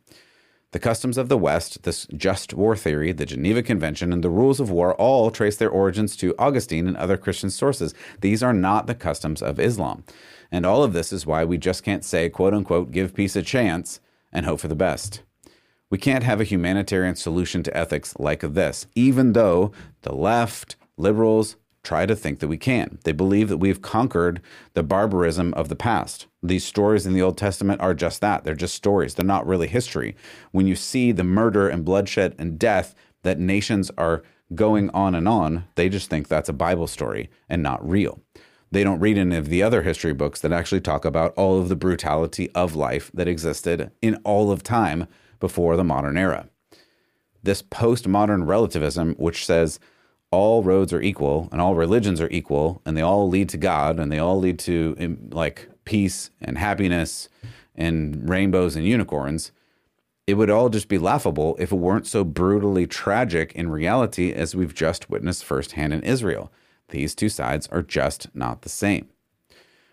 The 0.76 0.80
customs 0.80 1.16
of 1.16 1.30
the 1.30 1.38
West, 1.38 1.84
this 1.84 2.06
just 2.14 2.52
war 2.52 2.76
theory, 2.76 3.10
the 3.10 3.24
Geneva 3.24 3.62
Convention, 3.62 4.12
and 4.12 4.22
the 4.22 4.28
rules 4.28 4.60
of 4.60 4.70
war 4.70 4.94
all 4.96 5.30
trace 5.30 5.56
their 5.56 5.70
origins 5.70 6.14
to 6.16 6.34
Augustine 6.38 6.86
and 6.86 6.98
other 6.98 7.16
Christian 7.16 7.48
sources. 7.48 7.94
These 8.20 8.42
are 8.42 8.52
not 8.52 8.86
the 8.86 8.94
customs 8.94 9.40
of 9.40 9.58
Islam. 9.58 10.04
And 10.52 10.66
all 10.66 10.84
of 10.84 10.92
this 10.92 11.14
is 11.14 11.24
why 11.24 11.46
we 11.46 11.56
just 11.56 11.82
can't 11.82 12.04
say, 12.04 12.28
quote 12.28 12.52
unquote, 12.52 12.90
give 12.90 13.14
peace 13.14 13.36
a 13.36 13.42
chance 13.42 14.00
and 14.34 14.44
hope 14.44 14.60
for 14.60 14.68
the 14.68 14.74
best. 14.74 15.22
We 15.88 15.96
can't 15.96 16.24
have 16.24 16.42
a 16.42 16.44
humanitarian 16.44 17.16
solution 17.16 17.62
to 17.62 17.74
ethics 17.74 18.14
like 18.18 18.40
this, 18.40 18.86
even 18.94 19.32
though 19.32 19.72
the 20.02 20.14
left, 20.14 20.76
liberals, 20.98 21.56
try 21.86 22.04
to 22.04 22.16
think 22.16 22.40
that 22.40 22.48
we 22.48 22.58
can. 22.58 22.98
They 23.04 23.12
believe 23.12 23.48
that 23.48 23.58
we've 23.58 23.80
conquered 23.80 24.40
the 24.74 24.82
barbarism 24.82 25.54
of 25.54 25.68
the 25.68 25.76
past. 25.76 26.26
These 26.42 26.64
stories 26.64 27.06
in 27.06 27.14
the 27.14 27.22
Old 27.22 27.38
Testament 27.38 27.80
are 27.80 27.94
just 27.94 28.20
that. 28.20 28.44
They're 28.44 28.54
just 28.54 28.74
stories. 28.74 29.14
They're 29.14 29.24
not 29.24 29.46
really 29.46 29.68
history. 29.68 30.16
When 30.50 30.66
you 30.66 30.74
see 30.74 31.12
the 31.12 31.24
murder 31.24 31.68
and 31.68 31.84
bloodshed 31.84 32.34
and 32.38 32.58
death 32.58 32.94
that 33.22 33.38
nations 33.38 33.90
are 33.96 34.22
going 34.54 34.90
on 34.90 35.14
and 35.14 35.28
on, 35.28 35.64
they 35.76 35.88
just 35.88 36.10
think 36.10 36.28
that's 36.28 36.48
a 36.48 36.52
Bible 36.52 36.86
story 36.86 37.30
and 37.48 37.62
not 37.62 37.88
real 37.88 38.20
they 38.72 38.84
don't 38.84 39.00
read 39.00 39.16
any 39.16 39.36
of 39.36 39.48
the 39.48 39.62
other 39.62 39.82
history 39.82 40.12
books 40.12 40.40
that 40.40 40.52
actually 40.52 40.80
talk 40.80 41.04
about 41.04 41.32
all 41.34 41.58
of 41.58 41.68
the 41.68 41.76
brutality 41.76 42.50
of 42.50 42.74
life 42.74 43.10
that 43.14 43.28
existed 43.28 43.90
in 44.02 44.16
all 44.24 44.50
of 44.50 44.62
time 44.62 45.06
before 45.40 45.76
the 45.76 45.84
modern 45.84 46.18
era. 46.18 46.48
This 47.42 47.62
postmodern 47.62 48.46
relativism, 48.46 49.14
which 49.18 49.46
says 49.46 49.78
all 50.30 50.62
roads 50.62 50.92
are 50.92 51.00
equal 51.00 51.48
and 51.52 51.60
all 51.60 51.74
religions 51.74 52.20
are 52.20 52.30
equal 52.30 52.82
and 52.84 52.96
they 52.96 53.02
all 53.02 53.28
lead 53.28 53.48
to 53.50 53.56
God 53.56 53.98
and 53.98 54.10
they 54.10 54.18
all 54.18 54.38
lead 54.38 54.58
to 54.60 54.96
um, 55.00 55.18
like 55.30 55.68
peace 55.84 56.30
and 56.40 56.58
happiness 56.58 57.28
and 57.74 58.28
rainbows 58.28 58.76
and 58.76 58.84
unicorns, 58.86 59.52
it 60.26 60.34
would 60.34 60.50
all 60.50 60.68
just 60.68 60.88
be 60.88 60.98
laughable 60.98 61.56
if 61.58 61.70
it 61.70 61.76
weren't 61.76 62.06
so 62.06 62.24
brutally 62.24 62.86
tragic 62.86 63.52
in 63.52 63.70
reality 63.70 64.32
as 64.32 64.56
we've 64.56 64.74
just 64.74 65.08
witnessed 65.08 65.44
firsthand 65.44 65.92
in 65.92 66.02
Israel. 66.02 66.52
These 66.88 67.14
two 67.14 67.28
sides 67.28 67.68
are 67.68 67.82
just 67.82 68.34
not 68.34 68.62
the 68.62 68.68
same. 68.68 69.08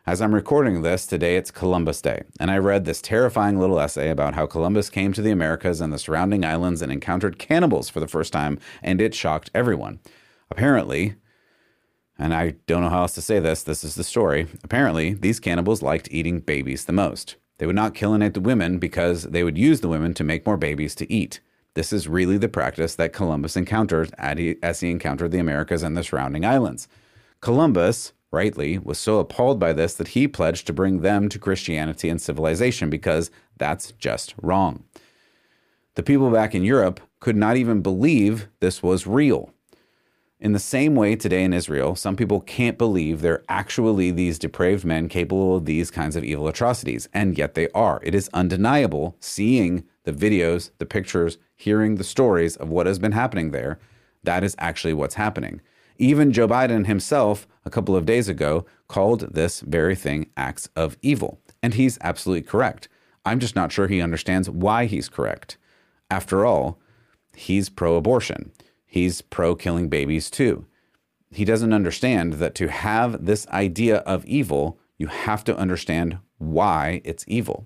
As 0.05 0.21
I'm 0.21 0.35
recording 0.35 0.81
this, 0.81 1.05
today 1.05 1.37
it's 1.37 1.49
Columbus 1.49 2.01
Day, 2.01 2.23
and 2.37 2.51
I 2.51 2.57
read 2.57 2.83
this 2.83 3.01
terrifying 3.01 3.57
little 3.57 3.79
essay 3.79 4.09
about 4.09 4.33
how 4.33 4.45
Columbus 4.45 4.89
came 4.89 5.13
to 5.13 5.21
the 5.21 5.31
Americas 5.31 5.79
and 5.79 5.93
the 5.93 5.97
surrounding 5.97 6.43
islands 6.43 6.81
and 6.81 6.91
encountered 6.91 7.39
cannibals 7.39 7.87
for 7.87 8.01
the 8.01 8.07
first 8.07 8.33
time, 8.33 8.59
and 8.81 8.99
it 8.99 9.15
shocked 9.15 9.49
everyone. 9.55 9.99
Apparently, 10.51 11.15
and 12.17 12.33
I 12.33 12.51
don't 12.67 12.81
know 12.81 12.89
how 12.89 13.01
else 13.01 13.15
to 13.15 13.21
say 13.21 13.39
this, 13.39 13.63
this 13.63 13.83
is 13.83 13.95
the 13.95 14.03
story. 14.03 14.47
Apparently, 14.63 15.13
these 15.13 15.39
cannibals 15.39 15.81
liked 15.81 16.07
eating 16.11 16.39
babies 16.39 16.85
the 16.85 16.93
most. 16.93 17.37
They 17.57 17.65
would 17.65 17.75
not 17.75 17.95
kill 17.95 18.13
and 18.13 18.23
eat 18.23 18.33
the 18.33 18.39
women 18.39 18.77
because 18.77 19.23
they 19.23 19.43
would 19.43 19.57
use 19.57 19.81
the 19.81 19.87
women 19.89 20.13
to 20.15 20.23
make 20.23 20.45
more 20.45 20.57
babies 20.57 20.95
to 20.95 21.11
eat. 21.11 21.39
This 21.75 21.91
is 21.91 22.07
really 22.07 22.37
the 22.37 22.49
practice 22.49 22.95
that 22.95 23.13
Columbus 23.13 23.57
encountered 23.57 24.13
as 24.19 24.79
he 24.79 24.91
encountered 24.91 25.31
the 25.31 25.39
Americas 25.39 25.81
and 25.81 25.97
the 25.97 26.03
surrounding 26.03 26.45
islands. 26.45 26.87
Columbus, 27.41 28.13
rightly, 28.31 28.77
was 28.77 28.99
so 28.99 29.19
appalled 29.19 29.59
by 29.59 29.73
this 29.73 29.95
that 29.95 30.09
he 30.09 30.27
pledged 30.27 30.67
to 30.67 30.73
bring 30.73 31.01
them 31.01 31.29
to 31.29 31.39
Christianity 31.39 32.09
and 32.09 32.21
civilization 32.21 32.89
because 32.89 33.31
that's 33.57 33.91
just 33.93 34.35
wrong. 34.41 34.83
The 35.95 36.03
people 36.03 36.29
back 36.29 36.53
in 36.53 36.63
Europe 36.63 36.99
could 37.19 37.35
not 37.35 37.57
even 37.57 37.81
believe 37.81 38.49
this 38.59 38.83
was 38.83 39.07
real. 39.07 39.51
In 40.43 40.51
the 40.51 40.59
same 40.59 40.93
way, 40.95 41.15
today 41.15 41.45
in 41.45 41.53
Israel, 41.53 41.95
some 41.95 42.17
people 42.17 42.41
can't 42.41 42.77
believe 42.77 43.21
they're 43.21 43.45
actually 43.47 44.11
these 44.11 44.37
depraved 44.37 44.83
men 44.83 45.07
capable 45.07 45.55
of 45.55 45.63
these 45.63 45.89
kinds 45.89 46.17
of 46.17 46.25
evil 46.25 46.49
atrocities, 46.49 47.07
and 47.13 47.37
yet 47.37 47.53
they 47.53 47.69
are. 47.69 48.01
It 48.03 48.13
is 48.13 48.29
undeniable 48.33 49.15
seeing 49.21 49.85
the 50.03 50.11
videos, 50.11 50.71
the 50.79 50.85
pictures, 50.85 51.37
hearing 51.55 51.95
the 51.95 52.03
stories 52.03 52.57
of 52.57 52.67
what 52.67 52.87
has 52.87 52.99
been 52.99 53.13
happening 53.13 53.51
there. 53.51 53.79
That 54.25 54.43
is 54.43 54.53
actually 54.59 54.93
what's 54.93 55.15
happening. 55.15 55.61
Even 55.97 56.33
Joe 56.33 56.49
Biden 56.49 56.87
himself, 56.87 57.47
a 57.63 57.69
couple 57.69 57.95
of 57.95 58.05
days 58.05 58.27
ago, 58.27 58.65
called 58.89 59.33
this 59.33 59.61
very 59.61 59.95
thing 59.95 60.29
acts 60.35 60.67
of 60.75 60.97
evil. 61.01 61.39
And 61.61 61.75
he's 61.75 61.97
absolutely 62.01 62.41
correct. 62.41 62.89
I'm 63.23 63.39
just 63.39 63.55
not 63.55 63.71
sure 63.71 63.87
he 63.87 64.01
understands 64.01 64.49
why 64.49 64.87
he's 64.87 65.07
correct. 65.07 65.57
After 66.11 66.45
all, 66.45 66.81
he's 67.33 67.69
pro 67.69 67.95
abortion 67.95 68.51
he's 68.93 69.23
pro 69.23 69.55
killing 69.55 69.89
babies 69.89 70.29
too. 70.29 70.67
He 71.31 71.45
doesn't 71.45 71.73
understand 71.73 72.33
that 72.33 72.53
to 72.55 72.67
have 72.67 73.25
this 73.25 73.47
idea 73.47 73.97
of 73.97 74.23
evil, 74.27 74.77
you 74.99 75.07
have 75.07 75.43
to 75.45 75.57
understand 75.57 76.19
why 76.37 77.01
it's 77.03 77.25
evil. 77.27 77.65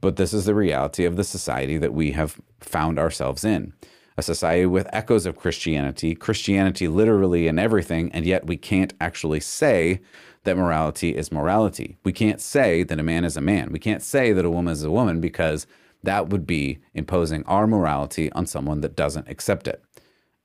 But 0.00 0.16
this 0.16 0.34
is 0.34 0.46
the 0.46 0.54
reality 0.56 1.04
of 1.04 1.14
the 1.14 1.22
society 1.22 1.78
that 1.78 1.94
we 1.94 2.10
have 2.12 2.40
found 2.58 2.98
ourselves 2.98 3.44
in 3.44 3.74
a 4.16 4.22
society 4.22 4.66
with 4.66 4.88
echoes 4.92 5.24
of 5.24 5.38
Christianity, 5.38 6.16
Christianity 6.16 6.88
literally 6.88 7.46
in 7.46 7.58
everything, 7.60 8.10
and 8.12 8.24
yet 8.24 8.46
we 8.46 8.56
can't 8.56 8.92
actually 9.00 9.40
say 9.40 10.00
that 10.42 10.56
morality 10.56 11.16
is 11.16 11.30
morality. 11.30 11.96
We 12.04 12.12
can't 12.12 12.40
say 12.40 12.82
that 12.82 12.98
a 12.98 13.04
man 13.04 13.24
is 13.24 13.36
a 13.36 13.40
man. 13.40 13.70
We 13.70 13.78
can't 13.78 14.02
say 14.02 14.32
that 14.32 14.44
a 14.44 14.50
woman 14.50 14.72
is 14.72 14.82
a 14.82 14.90
woman 14.90 15.20
because 15.20 15.68
that 16.02 16.28
would 16.28 16.44
be 16.44 16.80
imposing 16.92 17.44
our 17.44 17.68
morality 17.68 18.30
on 18.32 18.46
someone 18.46 18.80
that 18.80 18.96
doesn't 18.96 19.28
accept 19.28 19.68
it 19.68 19.82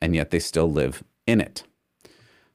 and 0.02 0.16
yet 0.16 0.32
they 0.32 0.40
still 0.40 0.72
live 0.72 1.04
in 1.26 1.42
it. 1.42 1.64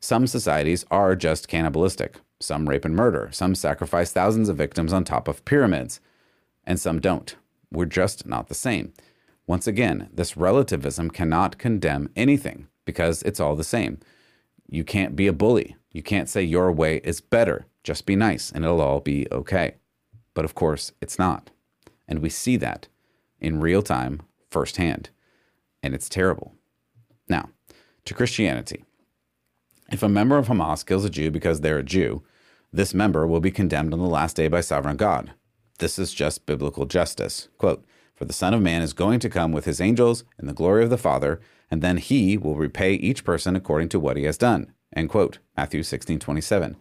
Some 0.00 0.26
societies 0.26 0.84
are 0.90 1.16
just 1.16 1.48
cannibalistic. 1.48 2.16
Some 2.40 2.68
rape 2.68 2.84
and 2.84 2.94
murder. 2.94 3.30
Some 3.32 3.54
sacrifice 3.54 4.12
thousands 4.12 4.48
of 4.48 4.56
victims 4.56 4.92
on 4.92 5.04
top 5.04 5.28
of 5.28 5.44
pyramids. 5.44 6.00
And 6.64 6.78
some 6.78 7.00
don't. 7.00 7.34
We're 7.70 7.86
just 7.86 8.26
not 8.26 8.48
the 8.48 8.54
same. 8.54 8.92
Once 9.46 9.66
again, 9.66 10.08
this 10.12 10.36
relativism 10.36 11.10
cannot 11.10 11.58
condemn 11.58 12.10
anything 12.16 12.68
because 12.84 13.22
it's 13.22 13.40
all 13.40 13.56
the 13.56 13.64
same. 13.64 13.98
You 14.68 14.84
can't 14.84 15.16
be 15.16 15.26
a 15.26 15.32
bully. 15.32 15.76
You 15.90 16.02
can't 16.02 16.28
say 16.28 16.42
your 16.42 16.72
way 16.72 16.96
is 17.04 17.20
better. 17.20 17.66
Just 17.82 18.06
be 18.06 18.16
nice 18.16 18.50
and 18.50 18.64
it'll 18.64 18.80
all 18.80 19.00
be 19.00 19.26
okay. 19.30 19.76
But 20.34 20.44
of 20.44 20.54
course, 20.54 20.92
it's 21.00 21.18
not. 21.18 21.50
And 22.08 22.20
we 22.20 22.28
see 22.28 22.56
that 22.56 22.88
in 23.40 23.60
real 23.60 23.82
time 23.82 24.22
firsthand. 24.50 25.10
And 25.82 25.94
it's 25.94 26.08
terrible. 26.08 26.54
To 28.06 28.14
Christianity. 28.14 28.84
If 29.90 30.02
a 30.02 30.08
member 30.08 30.36
of 30.36 30.48
Hamas 30.48 30.84
kills 30.84 31.04
a 31.04 31.10
Jew 31.10 31.30
because 31.30 31.60
they're 31.60 31.78
a 31.78 31.82
Jew, 31.82 32.22
this 32.72 32.92
member 32.92 33.26
will 33.26 33.40
be 33.40 33.50
condemned 33.50 33.92
on 33.92 34.00
the 34.00 34.06
last 34.06 34.36
day 34.36 34.48
by 34.48 34.60
sovereign 34.60 34.96
God. 34.96 35.32
This 35.78 35.98
is 35.98 36.12
just 36.12 36.46
biblical 36.46 36.86
justice. 36.86 37.48
Quote, 37.58 37.84
For 38.14 38.24
the 38.24 38.32
Son 38.32 38.52
of 38.52 38.62
Man 38.62 38.82
is 38.82 38.92
going 38.92 39.20
to 39.20 39.30
come 39.30 39.52
with 39.52 39.64
his 39.64 39.80
angels 39.80 40.24
in 40.38 40.46
the 40.46 40.52
glory 40.52 40.84
of 40.84 40.90
the 40.90 40.98
Father, 40.98 41.40
and 41.70 41.82
then 41.82 41.96
he 41.96 42.36
will 42.36 42.56
repay 42.56 42.94
each 42.94 43.24
person 43.24 43.56
according 43.56 43.88
to 43.90 44.00
what 44.00 44.16
he 44.16 44.24
has 44.24 44.38
done. 44.38 44.72
End 44.94 45.08
quote. 45.08 45.38
Matthew 45.56 45.82
16, 45.82 46.18
27. 46.18 46.76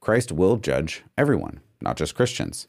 Christ 0.00 0.32
will 0.32 0.56
judge 0.56 1.04
everyone, 1.16 1.60
not 1.80 1.96
just 1.96 2.14
Christians 2.14 2.68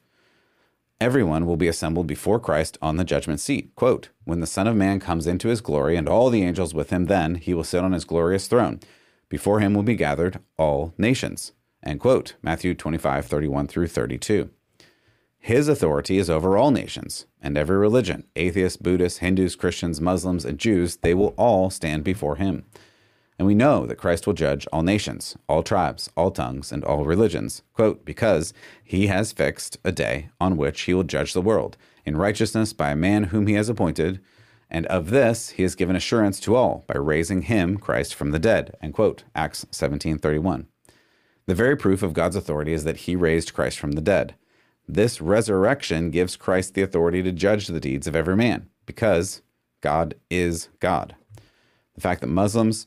everyone 1.01 1.47
will 1.47 1.57
be 1.57 1.67
assembled 1.67 2.05
before 2.05 2.39
Christ 2.39 2.77
on 2.81 2.95
the 2.95 3.03
judgment 3.03 3.39
seat. 3.39 3.75
Quote, 3.75 4.09
When 4.23 4.39
the 4.39 4.47
Son 4.47 4.67
of 4.67 4.75
Man 4.75 4.99
comes 4.99 5.25
into 5.25 5.49
his 5.49 5.59
glory, 5.59 5.97
and 5.97 6.07
all 6.07 6.29
the 6.29 6.43
angels 6.43 6.73
with 6.73 6.91
him, 6.91 7.05
then 7.05 7.35
he 7.35 7.53
will 7.53 7.63
sit 7.63 7.83
on 7.83 7.91
his 7.91 8.05
glorious 8.05 8.47
throne. 8.47 8.79
Before 9.27 9.59
him 9.59 9.73
will 9.73 9.83
be 9.83 9.95
gathered 9.95 10.39
all 10.57 10.93
nations. 10.97 11.53
End 11.83 11.99
quote. 11.99 12.35
Matthew 12.43 12.75
25, 12.75 13.25
31 13.25 13.67
through 13.67 13.87
32. 13.87 14.51
His 15.39 15.67
authority 15.67 16.19
is 16.19 16.29
over 16.29 16.55
all 16.55 16.69
nations 16.69 17.25
and 17.41 17.57
every 17.57 17.77
religion 17.77 18.25
atheists, 18.35 18.77
Buddhists, 18.77 19.19
Hindus, 19.19 19.55
Christians, 19.55 19.99
Muslims, 19.99 20.45
and 20.45 20.59
Jews, 20.59 20.97
they 20.97 21.13
will 21.15 21.33
all 21.37 21.69
stand 21.69 22.03
before 22.03 22.35
him. 22.35 22.65
And 23.41 23.47
we 23.47 23.55
know 23.55 23.87
that 23.87 23.97
Christ 23.97 24.27
will 24.27 24.35
judge 24.35 24.67
all 24.71 24.83
nations, 24.83 25.35
all 25.49 25.63
tribes, 25.63 26.11
all 26.15 26.29
tongues, 26.29 26.71
and 26.71 26.83
all 26.83 27.05
religions, 27.05 27.63
quote, 27.73 28.05
because 28.05 28.53
he 28.83 29.07
has 29.07 29.31
fixed 29.31 29.79
a 29.83 29.91
day 29.91 30.29
on 30.39 30.57
which 30.57 30.81
he 30.81 30.93
will 30.93 31.01
judge 31.01 31.33
the 31.33 31.41
world 31.41 31.75
in 32.05 32.17
righteousness 32.17 32.71
by 32.71 32.91
a 32.91 32.95
man 32.95 33.23
whom 33.23 33.47
he 33.47 33.55
has 33.55 33.67
appointed. 33.67 34.19
And 34.69 34.85
of 34.85 35.09
this 35.09 35.49
he 35.49 35.63
has 35.63 35.73
given 35.73 35.95
assurance 35.95 36.39
to 36.41 36.55
all 36.55 36.83
by 36.85 36.99
raising 36.99 37.41
him, 37.41 37.77
Christ, 37.77 38.13
from 38.13 38.29
the 38.29 38.37
dead. 38.37 38.75
End 38.79 38.93
quote. 38.93 39.23
Acts 39.33 39.65
17:31. 39.71 40.67
The 41.47 41.55
very 41.55 41.75
proof 41.75 42.03
of 42.03 42.13
God's 42.13 42.35
authority 42.35 42.73
is 42.73 42.83
that 42.83 43.07
he 43.07 43.15
raised 43.15 43.55
Christ 43.55 43.79
from 43.79 43.93
the 43.93 44.01
dead. 44.01 44.35
This 44.87 45.19
resurrection 45.19 46.11
gives 46.11 46.35
Christ 46.35 46.75
the 46.75 46.83
authority 46.83 47.23
to 47.23 47.31
judge 47.31 47.65
the 47.65 47.79
deeds 47.79 48.05
of 48.05 48.15
every 48.15 48.35
man, 48.35 48.69
because 48.85 49.41
God 49.81 50.13
is 50.29 50.69
God. 50.79 51.15
The 51.95 52.01
fact 52.01 52.21
that 52.21 52.27
Muslims, 52.27 52.85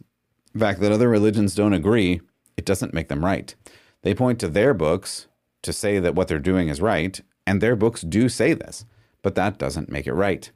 the 0.55 0.61
fact 0.61 0.81
that 0.81 0.93
other 0.93 1.09
religions 1.09 1.55
don't 1.55 1.73
agree, 1.73 2.21
it 2.57 2.65
doesn't 2.65 2.95
make 2.95 3.09
them 3.09 3.25
right. 3.25 3.55
They 4.03 4.15
point 4.15 4.39
to 4.41 4.49
their 4.49 4.73
books 4.73 5.27
to 5.63 5.73
say 5.73 5.99
that 5.99 6.15
what 6.15 6.29
they're 6.29 6.39
doing 6.39 6.69
is 6.69 6.81
right, 6.81 7.21
and 7.47 7.61
their 7.61 7.75
books 7.75 8.03
do 8.03 8.29
say 8.29 8.55
this, 8.55 8.85
but 9.23 9.35
that 9.35 9.59
doesn't 9.59 9.91
make 9.91 10.07
it 10.07 10.15
right. 10.15 10.51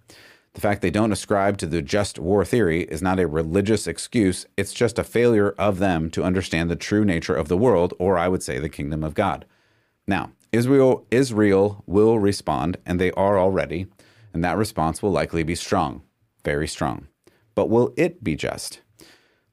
The 0.55 0.61
fact 0.61 0.83
they 0.83 0.91
don't 0.91 1.13
ascribe 1.13 1.59
to 1.59 1.67
the 1.67 1.83
just 1.83 2.19
war 2.19 2.45
theory 2.45 2.83
is 2.85 3.03
not 3.03 3.19
a 3.19 3.27
religious 3.27 3.87
excuse, 3.87 4.47
it's 4.57 4.73
just 4.73 4.99
a 4.99 5.05
failure 5.05 5.55
of 5.59 5.79
them 5.79 6.11
to 6.11 6.25
understand 6.25 6.71
the 6.71 6.77
true 6.77 7.05
nature 7.05 7.35
of 7.35 7.49
the 7.49 7.57
world, 7.57 7.95
or 7.99 8.19
I 8.19 8.29
would 8.29 8.43
say 8.43 8.59
the 8.59 8.69
kingdom 8.69 9.03
of 9.03 9.15
God. 9.15 9.47
Now, 10.07 10.33
Israel 10.53 11.07
Israel 11.11 11.83
will 11.87 12.19
respond, 12.19 12.79
and 12.87 13.01
they 13.01 13.11
are 13.13 13.39
already, 13.39 13.87
and 14.33 14.45
that 14.45 14.57
response 14.57 15.03
will 15.03 15.11
likely 15.11 15.43
be 15.43 15.55
strong, 15.55 16.03
very 16.45 16.69
strong. 16.69 17.09
But 17.55 17.69
will 17.69 17.93
it 17.97 18.23
be 18.23 18.37
just? 18.37 18.81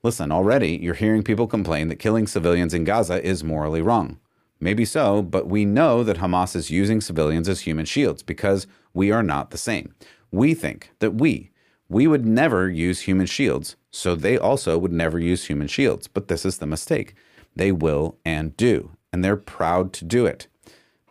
Listen, 0.06 0.32
already 0.32 0.78
you're 0.84 0.94
hearing 0.94 1.24
people 1.24 1.48
complain 1.48 1.88
that 1.88 1.96
killing 1.96 2.28
civilians 2.28 2.76
in 2.76 2.84
Gaza 2.84 3.26
is 3.26 3.44
morally 3.44 3.82
wrong. 3.82 4.20
Maybe 4.60 4.86
so, 4.86 5.24
but 5.24 5.48
we 5.48 5.66
know 5.66 6.04
that 6.04 6.18
Hamas 6.18 6.56
is 6.56 6.70
using 6.70 7.02
civilians 7.02 7.50
as 7.50 7.62
human 7.62 7.86
shields 7.86 8.22
because 8.22 8.68
we 8.94 9.10
are 9.10 9.24
not 9.24 9.50
the 9.50 9.58
same. 9.58 9.96
We 10.30 10.54
think 10.54 10.92
that 11.00 11.16
we, 11.16 11.50
we 11.90 12.06
would 12.06 12.24
never 12.24 12.70
use 12.70 13.02
human 13.02 13.26
shields, 13.26 13.78
so 13.90 14.16
they 14.16 14.38
also 14.38 14.78
would 14.78 14.92
never 14.92 15.18
use 15.18 15.48
human 15.48 15.66
shields. 15.66 16.08
But 16.08 16.28
this 16.28 16.46
is 16.46 16.60
the 16.60 16.68
mistake. 16.68 17.16
They 17.56 17.72
will 17.72 18.20
and 18.24 18.56
do, 18.56 18.92
and 19.12 19.26
they're 19.26 19.36
proud 19.36 19.92
to 19.94 20.06
do 20.06 20.28
it. 20.28 20.46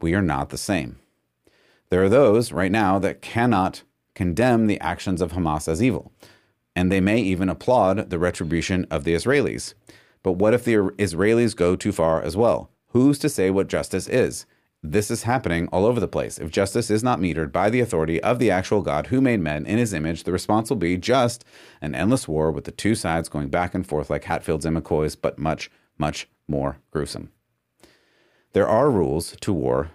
We 0.01 0.15
are 0.15 0.23
not 0.23 0.51
the 0.51 0.57
same. 0.57 1.01
There 1.89 2.05
are 2.05 2.09
those 2.09 2.53
right 2.53 2.71
now 2.71 3.01
that 3.01 3.23
cannot 3.23 3.83
condemn 4.15 4.69
the 4.69 4.79
actions 4.79 5.21
of 5.21 5.33
Hamas 5.33 5.67
as 5.67 5.83
evil 5.83 6.13
and 6.77 6.91
they 6.91 7.01
may 7.01 7.21
even 7.21 7.49
applaud 7.49 8.11
the 8.11 8.19
retribution 8.19 8.87
of 8.91 9.05
the 9.05 9.15
Israelis. 9.15 9.75
But 10.23 10.33
what 10.33 10.55
if 10.55 10.65
the 10.65 10.77
Israelis 10.99 11.55
go 11.55 11.77
too 11.77 11.93
far 11.93 12.23
as 12.23 12.37
well? 12.37 12.71
Who's 12.89 13.19
to 13.21 13.29
say 13.29 13.51
what 13.51 13.69
justice 13.69 14.09
is? 14.09 14.47
This 14.83 15.11
is 15.11 15.23
happening 15.23 15.67
all 15.69 15.87
over 15.87 15.99
the 15.99 16.07
place. 16.07 16.39
If 16.39 16.51
justice 16.51 16.91
is 16.91 17.03
not 17.03 17.19
metered 17.19 17.53
by 17.53 17.71
the 17.71 17.81
authority 17.81 18.23
of 18.23 18.39
the 18.39 18.51
actual 18.51 18.83
God 18.83 19.07
who 19.07 19.21
made 19.21 19.41
men 19.41 19.65
in 19.65 19.79
his 19.79 19.95
image, 19.95 20.25
the 20.25 20.33
response 20.33 20.69
will 20.69 20.77
be 20.77 20.99
just 20.99 21.45
an 21.81 21.95
endless 21.95 22.29
war 22.29 22.51
with 22.51 22.65
the 22.65 22.71
two 22.71 22.95
sides 22.95 23.31
going 23.31 23.49
back 23.49 23.75
and 23.75 23.87
forth 23.87 24.11
like 24.11 24.25
Hatfields 24.25 24.67
and 24.67 24.77
McCoys, 24.77 25.17
but 25.21 25.39
much, 25.39 25.71
much 25.97 26.29
more 26.47 26.79
gruesome. 26.91 27.33
There 28.53 28.69
are 28.69 28.91
rules 28.91 29.37
to 29.41 29.53
war 29.53 29.91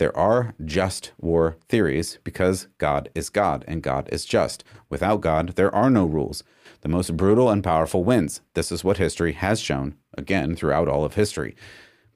there 0.00 0.16
are 0.16 0.54
just 0.64 1.12
war 1.18 1.58
theories 1.68 2.18
because 2.24 2.68
God 2.78 3.10
is 3.14 3.28
God 3.28 3.66
and 3.68 3.82
God 3.82 4.08
is 4.10 4.24
just. 4.24 4.64
Without 4.88 5.20
God, 5.20 5.56
there 5.56 5.72
are 5.74 5.90
no 5.90 6.06
rules. 6.06 6.42
The 6.80 6.88
most 6.88 7.18
brutal 7.18 7.50
and 7.50 7.62
powerful 7.62 8.02
wins. 8.02 8.40
This 8.54 8.72
is 8.72 8.82
what 8.82 8.96
history 8.96 9.32
has 9.34 9.60
shown, 9.60 9.96
again, 10.16 10.56
throughout 10.56 10.88
all 10.88 11.04
of 11.04 11.16
history. 11.16 11.54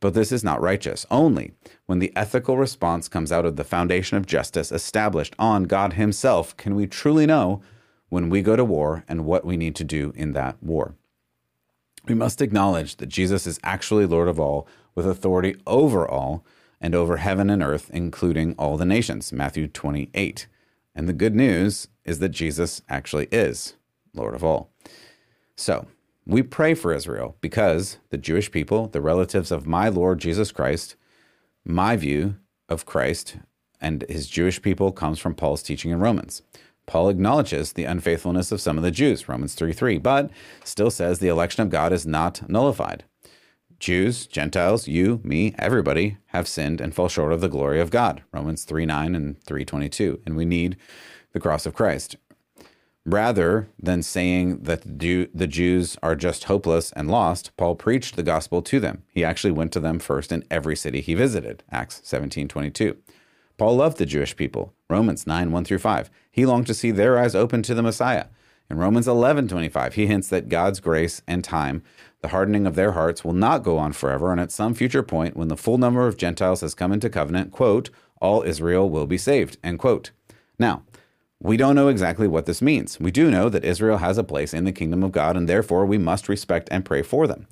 But 0.00 0.14
this 0.14 0.33
is 0.33 0.43
not 0.43 0.62
righteous. 0.62 1.05
Only 1.11 1.53
when 1.85 1.99
the 1.99 2.11
ethical 2.17 2.57
response 2.57 3.07
comes 3.07 3.31
out 3.31 3.45
of 3.45 3.57
the 3.57 3.64
foundation 3.64 4.17
of 4.17 4.25
justice 4.25 4.73
established 4.73 5.37
on 5.38 5.64
God 5.64 5.93
Himself 5.93 6.57
can 6.57 6.75
we 6.75 6.87
truly 6.87 7.26
know 7.26 7.61
when 8.09 8.31
we 8.31 8.41
go 8.41 8.57
to 8.57 8.64
war 8.64 9.05
and 9.07 9.26
what 9.26 9.45
we 9.45 9.59
need 9.59 9.76
to 9.76 9.85
do 9.85 10.14
in 10.17 10.33
that 10.33 10.57
war. 10.62 10.95
We 12.09 12.14
must 12.14 12.41
acknowledge 12.41 12.97
that 12.97 13.11
Jesus 13.11 13.47
is 13.47 13.61
actually 13.62 14.07
Lord 14.07 14.29
of 14.29 14.41
all, 14.41 14.67
with 14.95 15.07
authority 15.07 15.57
over 15.67 16.09
all 16.09 16.47
and 16.81 16.95
over 16.95 17.19
heaven 17.19 17.50
and 17.50 17.62
earth, 17.62 17.90
including 17.93 18.54
all 18.59 18.76
the 18.76 18.85
nations. 18.85 19.33
Matthew 19.33 19.69
28. 19.69 20.47
And 20.95 21.09
the 21.09 21.12
good 21.12 21.35
news 21.35 21.88
is 22.04 22.19
that 22.21 22.31
Jesus 22.31 22.83
actually 22.88 23.28
is 23.33 23.75
Lord 24.14 24.35
of 24.35 24.45
all. 24.45 24.71
So, 25.57 25.87
we 26.26 26.43
pray 26.43 26.75
for 26.75 26.95
Israel 26.95 27.37
because 27.40 27.99
the 28.09 28.16
Jewish 28.16 28.50
people, 28.50 28.88
the 28.88 29.02
relatives 29.02 29.50
of 29.50 29.66
my 29.66 29.88
Lord 29.88 30.21
Jesus 30.21 30.52
Christ, 30.52 30.97
my 31.64 31.97
view 31.97 32.37
of 32.69 32.87
Christ 32.87 33.37
and 33.81 34.04
his 34.09 34.28
Jewish 34.28 34.62
people 34.62 34.93
comes 34.93 35.19
from 35.19 35.35
Paul's 35.35 35.62
teaching 35.62 35.90
in 35.90 36.00
Romans. 36.00 36.43
Paul 36.87 37.09
acknowledges 37.09 37.73
the 37.73 37.85
unfaithfulness 37.85 38.50
of 38.52 38.61
some 38.61 38.78
of 38.78 38.85
the 38.85 38.90
Jews, 38.90 39.28
Romans 39.28 39.54
3 39.54 39.73
3, 39.73 39.99
but 39.99 40.31
still 40.64 40.90
says 40.90 41.19
the 41.19 41.28
election 41.28 41.62
of 41.62 41.71
God 41.71 41.93
is 41.93 42.07
not 42.07 42.49
nullified. 42.49 43.04
Jews, 43.85 44.26
Gentiles, 44.26 44.88
you, 44.88 45.21
me, 45.23 45.55
everybody 45.59 46.17
have 46.29 46.49
sinned 46.49 46.81
and 46.81 46.95
fall 46.95 47.11
short 47.11 47.35
of 47.35 47.43
the 47.43 47.50
glory 47.50 47.83
of 47.83 47.91
God, 47.91 48.23
Romans 48.33 48.64
3 48.64 48.87
9 48.87 49.14
and 49.14 49.38
322. 49.43 50.23
And 50.25 50.37
we 50.37 50.47
need 50.47 50.79
the 51.35 51.38
cross 51.38 51.67
of 51.67 51.75
Christ. 51.75 52.17
Rather 53.05 53.69
than 53.79 54.03
saying 54.03 54.62
that 54.62 54.85
the 54.87 55.47
Jews 55.47 55.99
are 56.03 56.17
just 56.17 56.45
hopeless 56.45 56.93
and 56.93 57.11
lost, 57.11 57.55
Paul 57.59 57.75
preached 57.75 58.17
the 58.17 58.23
gospel 58.23 58.62
to 58.62 58.81
them. 58.81 59.03
He 59.12 59.23
actually 59.23 59.53
went 59.53 59.71
to 59.73 59.81
them 59.81 59.99
first 59.99 60.33
in 60.33 60.47
every 60.50 60.76
city 60.76 61.03
he 61.03 61.12
visited, 61.12 61.62
Acts 61.71 62.00
17 62.05 62.49
22. 62.49 62.97
Paul 63.59 63.76
loved 63.76 63.99
the 63.99 64.07
Jewish 64.07 64.35
people, 64.35 64.73
Romans 64.88 65.26
9 65.26 65.53
1 65.53 65.64
through 65.67 65.81
5. 65.81 66.11
He 66.31 66.47
longed 66.47 66.69
to 66.69 66.75
see 66.75 66.91
their 66.91 67.19
eyes 67.19 67.35
open 67.35 67.62
to 67.64 67.75
the 67.75 67.83
Messiah. 67.83 68.29
In 68.71 68.79
Romans 68.79 69.07
11 69.07 69.49
25, 69.49 69.95
he 69.95 70.07
hints 70.07 70.29
that 70.29 70.49
God's 70.49 70.81
grace 70.81 71.21
and 71.29 71.45
time, 71.45 71.83
the 72.25 72.28
hardening 72.28 72.66
of 72.66 72.75
their 72.75 72.93
hearts, 72.93 73.23
will 73.23 73.35
not 73.35 73.62
go 73.62 73.76
on 73.76 73.93
forever, 73.93 74.33
and 74.33 74.40
at 74.40 74.50
some 74.50 74.73
future 74.73 75.02
point, 75.02 75.37
when 75.37 75.49
the 75.49 75.59
full 75.59 75.76
number 75.76 76.07
of 76.07 76.16
Gentiles 76.16 76.62
has 76.62 76.75
come 76.75 76.90
into 76.90 77.11
covenant, 77.11 77.52
quote, 77.52 77.90
all 78.19 78.43
Israel 78.43 78.88
will 78.88 79.07
be 79.07 79.19
saved, 79.19 79.59
end 79.62 79.78
quote. 79.78 80.11
Now, 80.59 80.85
we 81.38 81.59
don't 81.59 81.75
know 81.75 81.88
exactly 81.88 82.26
what 82.26 82.47
this 82.47 82.62
means. 82.62 82.99
We 82.99 83.11
do 83.11 83.31
know 83.31 83.50
that 83.50 83.62
Israel 83.62 83.99
has 83.99 84.16
a 84.16 84.25
place 84.25 84.54
in 84.54 84.64
the 84.64 84.73
kingdom 84.73 85.02
of 85.02 85.12
God, 85.12 85.37
and 85.37 85.47
therefore 85.47 85.85
we 85.85 85.99
must 85.99 86.26
respect 86.26 86.66
and 86.73 86.83
pray 86.83 87.02
for 87.02 87.26
them. 87.26 87.47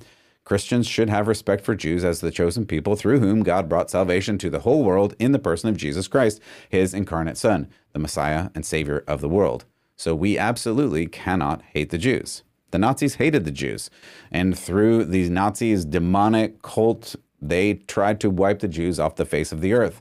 Christians 0.45 0.87
should 0.87 1.11
have 1.11 1.29
respect 1.29 1.63
for 1.63 1.75
Jews 1.75 2.03
as 2.03 2.23
the 2.23 2.31
chosen 2.31 2.65
people 2.65 2.97
through 2.97 3.21
whom 3.21 3.43
God 3.43 3.69
brought 3.69 3.91
salvation 3.91 4.39
to 4.39 4.49
the 4.49 4.61
whole 4.61 4.83
world 4.83 5.15
in 5.19 5.33
the 5.33 5.39
person 5.39 5.69
of 5.69 5.77
Jesus 5.77 6.09
Christ, 6.09 6.41
his 6.71 6.95
incarnate 6.95 7.37
Son, 7.37 7.69
the 7.93 7.99
Messiah 7.99 8.49
and 8.55 8.65
Savior 8.65 9.05
of 9.07 9.21
the 9.21 9.29
world. 9.29 9.67
So 9.97 10.15
we 10.15 10.39
absolutely 10.39 11.09
cannot 11.09 11.61
hate 11.75 11.91
the 11.91 11.99
Jews. 11.99 12.43
The 12.73 12.79
Nazis 12.79 13.17
hated 13.17 13.45
the 13.45 13.51
Jews, 13.51 13.91
and 14.31 14.59
through 14.59 15.05
these 15.05 15.31
Nazis' 15.31 15.85
demonic 15.85 16.63
cult, 16.63 17.15
they 17.41 17.75
tried 17.75 18.19
to 18.21 18.31
wipe 18.31 18.61
the 18.61 18.69
Jews 18.69 18.99
off 18.99 19.17
the 19.17 19.27
face 19.27 19.53
of 19.53 19.61
the 19.61 19.75
earth. 19.75 20.01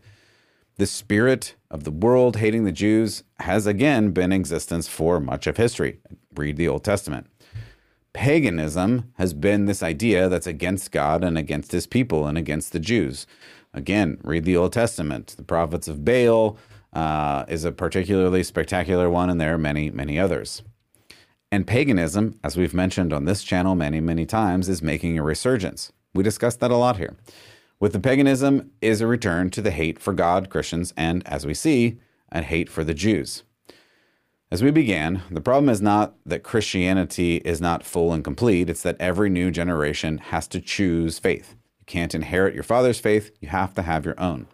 The 0.78 0.88
spirit 0.88 1.56
of 1.70 1.84
the 1.84 1.92
world 1.92 2.38
hating 2.38 2.64
the 2.64 2.72
Jews 2.72 3.24
has 3.42 3.68
again 3.68 4.12
been 4.12 4.32
in 4.32 4.40
existence 4.40 4.88
for 4.88 5.20
much 5.20 5.48
of 5.48 5.58
history. 5.58 6.00
Read 6.34 6.56
the 6.56 6.70
Old 6.70 6.84
Testament. 6.84 7.28
Paganism 8.14 9.12
has 9.18 9.34
been 9.34 9.66
this 9.66 9.84
idea 9.84 10.30
that's 10.30 10.48
against 10.48 10.92
God 10.92 11.24
and 11.24 11.38
against 11.38 11.72
his 11.72 11.86
people 11.86 12.26
and 12.26 12.38
against 12.38 12.72
the 12.72 12.80
Jews. 12.80 13.28
Again, 13.74 14.18
read 14.24 14.46
the 14.46 14.58
Old 14.58 14.74
Testament. 14.74 15.36
The 15.38 15.44
prophets 15.44 15.88
of 15.88 16.06
Baal 16.06 16.58
uh, 16.94 17.46
is 17.48 17.66
a 17.66 17.72
particularly 17.72 18.44
spectacular 18.44 19.10
one, 19.10 19.30
and 19.30 19.40
there 19.40 19.54
are 19.54 19.58
many, 19.58 19.90
many 19.92 20.18
others. 20.18 20.62
And 21.52 21.68
paganism, 21.68 22.40
as 22.44 22.56
we've 22.56 22.74
mentioned 22.74 23.12
on 23.12 23.26
this 23.26 23.44
channel 23.44 23.76
many, 23.76 24.00
many 24.00 24.26
times, 24.26 24.70
is 24.70 24.82
making 24.82 25.20
a 25.20 25.24
resurgence. 25.24 25.92
We 26.14 26.24
discussed 26.24 26.62
that 26.62 26.72
a 26.72 26.78
lot 26.78 26.96
here. 26.96 27.18
With 27.78 27.92
the 27.92 28.00
paganism 28.00 28.72
is 28.80 29.02
a 29.02 29.08
return 29.08 29.50
to 29.52 29.62
the 29.62 29.72
hate 29.72 30.00
for 30.00 30.14
God, 30.14 30.50
Christians, 30.50 30.94
and, 30.96 31.28
as 31.28 31.46
we 31.46 31.54
see, 31.54 32.00
a 32.32 32.42
hate 32.42 32.70
for 32.70 32.86
the 32.86 32.94
Jews. 32.94 33.44
As 34.50 34.64
we 34.64 34.72
began, 34.72 35.24
the 35.30 35.42
problem 35.42 35.68
is 35.68 35.82
not 35.82 36.16
that 36.26 36.44
Christianity 36.44 37.38
is 37.38 37.60
not 37.60 37.84
full 37.84 38.14
and 38.14 38.24
complete, 38.24 38.70
it's 38.70 38.84
that 38.84 38.98
every 39.00 39.30
new 39.30 39.52
generation 39.52 40.20
has 40.20 40.48
to 40.50 40.62
choose 40.62 41.20
faith. 41.20 41.56
You 41.80 41.86
can't 41.86 42.16
inherit 42.16 42.54
your 42.54 42.64
father's 42.64 43.00
faith, 43.00 43.32
you 43.42 43.50
have 43.50 43.74
to 43.74 43.82
have 43.82 44.06
your 44.06 44.20
own. 44.20 44.48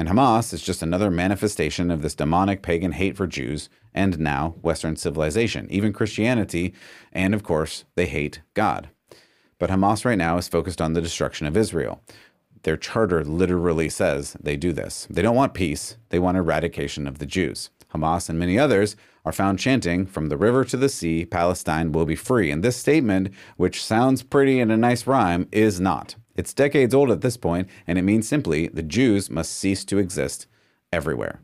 And 0.00 0.08
Hamas 0.08 0.54
is 0.54 0.62
just 0.62 0.82
another 0.82 1.10
manifestation 1.10 1.90
of 1.90 2.00
this 2.00 2.14
demonic 2.14 2.62
pagan 2.62 2.92
hate 2.92 3.18
for 3.18 3.26
Jews 3.26 3.68
and 3.92 4.18
now 4.18 4.54
Western 4.62 4.96
civilization, 4.96 5.66
even 5.70 5.92
Christianity, 5.92 6.72
and 7.12 7.34
of 7.34 7.42
course, 7.42 7.84
they 7.96 8.06
hate 8.06 8.40
God. 8.54 8.88
But 9.58 9.68
Hamas 9.68 10.06
right 10.06 10.16
now 10.16 10.38
is 10.38 10.48
focused 10.48 10.80
on 10.80 10.94
the 10.94 11.02
destruction 11.02 11.46
of 11.46 11.54
Israel. 11.54 12.00
Their 12.62 12.78
charter 12.78 13.22
literally 13.22 13.90
says 13.90 14.38
they 14.40 14.56
do 14.56 14.72
this. 14.72 15.06
They 15.10 15.20
don't 15.20 15.36
want 15.36 15.52
peace, 15.52 15.98
they 16.08 16.18
want 16.18 16.38
eradication 16.38 17.06
of 17.06 17.18
the 17.18 17.26
Jews. 17.26 17.68
Hamas 17.92 18.30
and 18.30 18.38
many 18.38 18.58
others 18.58 18.96
are 19.26 19.32
found 19.32 19.58
chanting, 19.58 20.06
From 20.06 20.30
the 20.30 20.38
river 20.38 20.64
to 20.64 20.78
the 20.78 20.88
sea, 20.88 21.26
Palestine 21.26 21.92
will 21.92 22.06
be 22.06 22.16
free. 22.16 22.50
And 22.50 22.64
this 22.64 22.78
statement, 22.78 23.34
which 23.58 23.84
sounds 23.84 24.22
pretty 24.22 24.60
in 24.60 24.70
a 24.70 24.78
nice 24.78 25.06
rhyme, 25.06 25.46
is 25.52 25.78
not. 25.78 26.14
It's 26.36 26.54
decades 26.54 26.94
old 26.94 27.10
at 27.10 27.20
this 27.20 27.36
point, 27.36 27.68
and 27.86 27.98
it 27.98 28.02
means 28.02 28.28
simply 28.28 28.68
the 28.68 28.82
Jews 28.82 29.30
must 29.30 29.52
cease 29.52 29.84
to 29.86 29.98
exist 29.98 30.46
everywhere. 30.92 31.40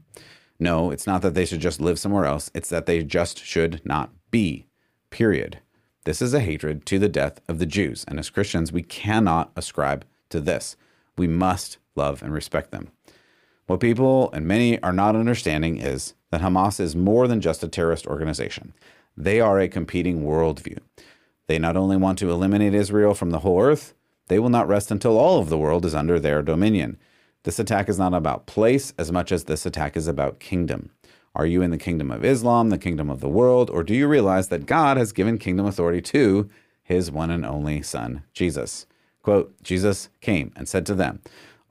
No, 0.58 0.90
it's 0.90 1.06
not 1.06 1.22
that 1.22 1.34
they 1.34 1.44
should 1.44 1.60
just 1.60 1.80
live 1.80 1.98
somewhere 1.98 2.24
else, 2.24 2.50
it's 2.54 2.68
that 2.70 2.86
they 2.86 3.02
just 3.02 3.44
should 3.44 3.80
not 3.84 4.10
be. 4.30 4.66
Period. 5.10 5.60
This 6.04 6.22
is 6.22 6.32
a 6.32 6.40
hatred 6.40 6.86
to 6.86 6.98
the 6.98 7.08
death 7.08 7.40
of 7.48 7.58
the 7.58 7.66
Jews, 7.66 8.04
and 8.08 8.18
as 8.18 8.30
Christians, 8.30 8.72
we 8.72 8.82
cannot 8.82 9.50
ascribe 9.56 10.04
to 10.30 10.40
this 10.40 10.76
we 11.18 11.26
must 11.26 11.78
love 11.94 12.22
and 12.22 12.32
respect 12.32 12.70
them. 12.70 12.88
What 13.66 13.80
people 13.80 14.30
and 14.32 14.46
many 14.46 14.80
are 14.82 14.92
not 14.92 15.16
understanding 15.16 15.78
is 15.78 16.14
that 16.30 16.40
Hamas 16.40 16.78
is 16.78 16.94
more 16.94 17.26
than 17.26 17.40
just 17.40 17.64
a 17.64 17.68
terrorist 17.68 18.06
organization. 18.06 18.72
They 19.16 19.40
are 19.40 19.58
a 19.58 19.68
competing 19.68 20.22
worldview. 20.22 20.78
They 21.48 21.58
not 21.58 21.76
only 21.76 21.96
want 21.96 22.18
to 22.18 22.30
eliminate 22.30 22.74
Israel 22.74 23.14
from 23.14 23.30
the 23.30 23.40
whole 23.40 23.60
earth, 23.60 23.94
they 24.28 24.38
will 24.38 24.48
not 24.48 24.68
rest 24.68 24.90
until 24.90 25.18
all 25.18 25.38
of 25.38 25.48
the 25.48 25.58
world 25.58 25.84
is 25.84 25.94
under 25.94 26.18
their 26.18 26.42
dominion. 26.42 26.98
This 27.44 27.58
attack 27.58 27.88
is 27.88 27.98
not 27.98 28.14
about 28.14 28.46
place 28.46 28.92
as 28.98 29.12
much 29.12 29.30
as 29.30 29.44
this 29.44 29.66
attack 29.66 29.96
is 29.96 30.08
about 30.08 30.40
kingdom. 30.40 30.90
Are 31.34 31.46
you 31.46 31.62
in 31.62 31.70
the 31.70 31.78
kingdom 31.78 32.10
of 32.10 32.24
Islam, 32.24 32.70
the 32.70 32.78
kingdom 32.78 33.10
of 33.10 33.20
the 33.20 33.28
world, 33.28 33.70
or 33.70 33.82
do 33.82 33.94
you 33.94 34.08
realize 34.08 34.48
that 34.48 34.66
God 34.66 34.96
has 34.96 35.12
given 35.12 35.38
kingdom 35.38 35.66
authority 35.66 36.00
to 36.02 36.48
his 36.82 37.10
one 37.10 37.30
and 37.30 37.44
only 37.44 37.82
Son, 37.82 38.22
Jesus? 38.32 38.86
Quote, 39.22 39.54
Jesus 39.62 40.08
came 40.20 40.52
and 40.56 40.68
said 40.68 40.86
to 40.86 40.94
them, 40.94 41.20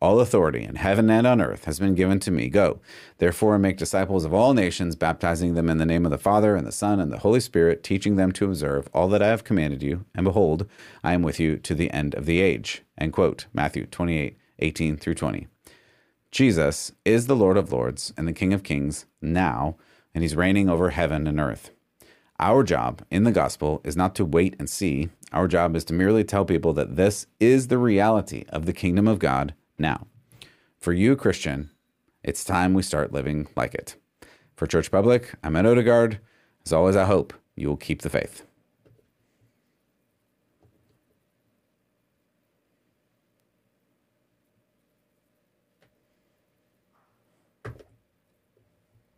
All 0.06 0.20
authority 0.20 0.64
in 0.64 0.76
heaven 0.76 1.10
and 1.10 1.26
on 1.26 1.42
earth 1.42 1.66
has 1.66 1.80
been 1.80 1.96
given 1.96 2.20
to 2.20 2.30
me. 2.30 2.48
Go, 2.48 2.80
therefore, 3.18 3.58
make 3.58 3.76
disciples 3.76 4.24
of 4.24 4.36
all 4.36 4.54
nations, 4.54 4.96
baptizing 4.96 5.56
them 5.56 5.68
in 5.68 5.80
the 5.80 5.86
name 5.86 6.06
of 6.06 6.12
the 6.12 6.20
Father 6.20 6.56
and 6.56 6.68
the 6.68 6.72
Son 6.72 7.00
and 7.00 7.12
the 7.12 7.18
Holy 7.18 7.40
Spirit, 7.40 7.82
teaching 7.82 8.16
them 8.16 8.32
to 8.34 8.46
observe 8.46 8.88
all 8.94 9.10
that 9.10 9.24
I 9.24 9.30
have 9.30 9.44
commanded 9.44 9.82
you. 9.82 10.06
And 10.14 10.24
behold, 10.24 10.70
I 11.04 11.14
am 11.14 11.24
with 11.24 11.40
you 11.40 11.58
to 11.58 11.74
the 11.74 11.90
end 11.90 12.14
of 12.14 12.28
the 12.28 12.40
age. 12.40 12.84
End 13.00 13.14
quote. 13.14 13.48
Matthew 13.52 13.88
28, 13.88 14.38
18 14.60 14.96
through 14.96 15.16
20. 15.16 15.48
Jesus 16.30 16.92
is 17.04 17.26
the 17.26 17.36
Lord 17.36 17.58
of 17.58 17.72
Lords 17.72 18.14
and 18.16 18.28
the 18.28 18.34
King 18.34 18.54
of 18.54 18.62
Kings 18.62 19.08
now, 19.24 19.76
and 20.14 20.24
he's 20.24 20.36
reigning 20.36 20.70
over 20.70 20.92
heaven 20.92 21.26
and 21.26 21.40
earth. 21.40 21.72
Our 22.40 22.62
job 22.62 23.02
in 23.10 23.24
the 23.24 23.32
gospel 23.32 23.82
is 23.84 23.98
not 23.98 24.14
to 24.18 24.24
wait 24.24 24.56
and 24.60 24.70
see. 24.70 25.10
Our 25.34 25.48
job 25.48 25.76
is 25.76 25.84
to 25.86 25.94
merely 25.94 26.24
tell 26.24 26.46
people 26.46 26.74
that 26.74 26.96
this 26.96 27.26
is 27.40 27.70
the 27.70 27.80
reality 27.80 28.46
of 28.50 28.68
the 28.68 28.74
kingdom 28.74 29.08
of 29.08 29.18
God 29.18 29.56
now. 29.78 30.08
For 30.78 30.94
you, 30.94 31.16
Christian, 31.16 31.72
it's 32.24 32.44
time 32.44 32.74
we 32.74 32.82
start 32.82 33.14
living 33.14 33.48
like 33.56 33.74
it. 33.74 33.96
For 34.56 34.68
Church 34.68 34.92
Public, 34.92 35.34
I'm 35.44 35.56
Ed 35.56 35.66
Odegaard. 35.66 36.20
As 36.66 36.74
always, 36.74 36.96
I 36.96 37.06
hope 37.06 37.34
you 37.56 37.68
will 37.68 37.78
keep 37.78 38.02
the 38.02 38.10
faith. 38.10 38.44